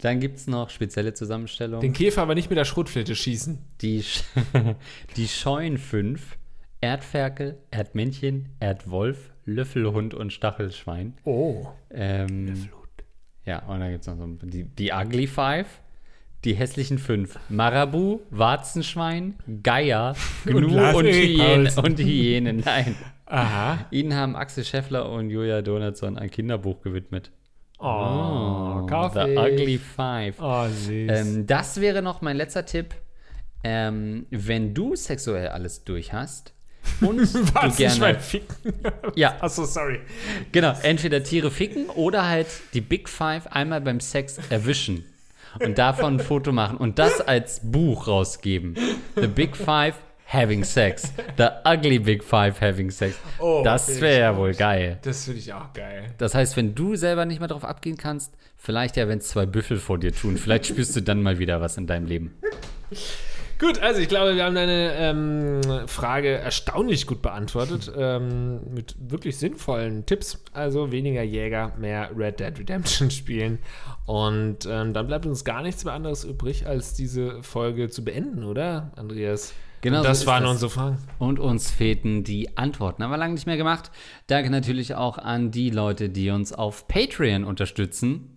[0.00, 1.80] Dann gibt es noch spezielle Zusammenstellungen.
[1.80, 3.58] Den Käfer aber nicht mit der Schrotflinte schießen.
[3.80, 4.22] Die, Sch
[5.16, 6.38] die scheuen fünf,
[6.80, 11.14] Erdferkel, Erdmännchen, Erdwolf, Löffelhund und Stachelschwein.
[11.24, 11.66] Oh.
[11.90, 12.68] Ähm,
[13.44, 15.66] ja, und dann gibt es noch so die, die Ugly Five,
[16.44, 17.38] die hässlichen fünf.
[17.48, 22.62] Marabu, Warzenschwein, Geier, Gnu und, Erik Hyänen, und Hyänen.
[22.64, 22.94] Nein.
[23.26, 23.86] Aha.
[23.90, 27.32] Ihnen haben Axel Scheffler und Julia Donaldson ein Kinderbuch gewidmet.
[27.78, 29.34] Oh, Kaffee.
[29.34, 30.36] The Ugly Five.
[30.40, 31.10] Oh, süß.
[31.10, 32.94] Ähm, das wäre noch mein letzter Tipp.
[33.64, 36.52] Ähm, wenn du sexuell alles durch hast
[37.00, 37.76] und du Was?
[37.76, 38.56] gerne, Schwein ficken?
[39.16, 40.00] ja, Achso, sorry.
[40.52, 45.04] genau, entweder Tiere ficken oder halt die Big Five einmal beim Sex erwischen
[45.60, 48.76] und davon ein Foto machen und das als Buch rausgeben.
[49.16, 49.96] The Big Five
[50.28, 51.12] having sex.
[51.36, 53.18] The ugly Big Five having sex.
[53.38, 54.98] Oh, das wäre ja wohl geil.
[55.02, 56.06] Das finde ich auch geil.
[56.18, 59.46] Das heißt, wenn du selber nicht mehr drauf abgehen kannst, vielleicht ja, wenn es zwei
[59.46, 62.34] Büffel vor dir tun, vielleicht spürst du dann mal wieder was in deinem Leben.
[63.58, 67.90] Gut, also ich glaube, wir haben deine ähm, Frage erstaunlich gut beantwortet.
[67.96, 70.38] Ähm, mit wirklich sinnvollen Tipps.
[70.52, 73.58] Also weniger Jäger, mehr Red Dead Redemption spielen.
[74.06, 78.44] Und ähm, dann bleibt uns gar nichts mehr anderes übrig, als diese Folge zu beenden,
[78.44, 79.54] oder, Andreas?
[79.80, 80.52] Genau Und so das ist waren das.
[80.52, 80.98] unsere Fragen.
[81.18, 83.02] Und uns fehlten die Antworten.
[83.02, 83.90] Haben wir lange nicht mehr gemacht.
[84.26, 88.34] Danke natürlich auch an die Leute, die uns auf Patreon unterstützen.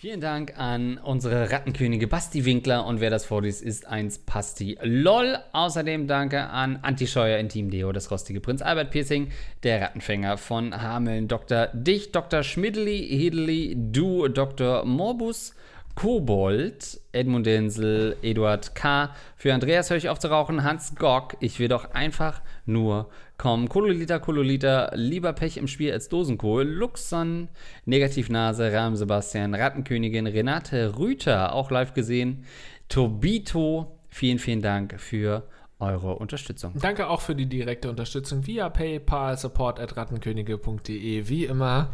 [0.00, 5.38] Vielen Dank an unsere Rattenkönige Basti Winkler und wer das vorliest, ist eins Pasti LOL.
[5.52, 9.32] Außerdem danke an Antischeuer Intim Deo, das rostige Prinz Albert Piercing,
[9.64, 11.66] der Rattenfänger von Hameln, Dr.
[11.72, 12.44] Dich, Dr.
[12.44, 14.84] Schmidli, Hedeli, Du, Dr.
[14.84, 15.56] Morbus,
[15.98, 19.12] Kobold, Edmund Densel, Eduard K.
[19.36, 23.68] Für Andreas höre ich auf zu rauchen, Hans Gock, ich will doch einfach nur kommen.
[23.68, 27.48] Kololita, Kololita, lieber Pech im Spiel als Dosenkohl, Luxon,
[27.84, 32.44] Negativnase, Ram Sebastian, Rattenkönigin, Renate Rüther, auch live gesehen,
[32.88, 35.48] Tobito, vielen, vielen Dank für
[35.80, 36.74] eure Unterstützung.
[36.76, 41.90] Danke auch für die direkte Unterstützung via PayPal, support at rattenkönige.de, wie immer.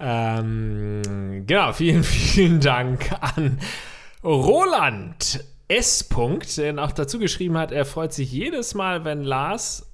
[0.00, 3.58] Ähm, genau, vielen, vielen Dank an
[4.22, 6.08] Roland S.
[6.10, 9.90] -Punkt, der auch dazu geschrieben hat, er freut sich jedes Mal, wenn Lars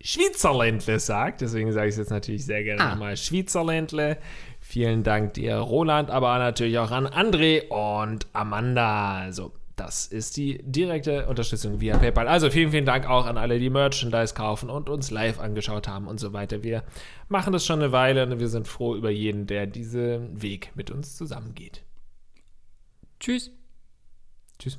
[0.00, 1.40] Schweizerländle sagt.
[1.42, 2.90] Deswegen sage ich es jetzt natürlich sehr gerne Ah.
[2.90, 4.18] nochmal Schweizerländle.
[4.60, 9.18] Vielen Dank dir, Roland, aber natürlich auch an André und Amanda.
[9.18, 12.28] Also, das ist die direkte Unterstützung via PayPal.
[12.28, 16.06] Also, vielen, vielen Dank auch an alle, die Merchandise kaufen und uns live angeschaut haben
[16.06, 16.62] und so weiter.
[16.62, 16.84] Wir
[17.28, 20.90] machen das schon eine Weile und wir sind froh über jeden, der diesen Weg mit
[20.90, 21.82] uns zusammengeht.
[23.18, 23.50] Tschüss.
[24.58, 24.78] Tschüss.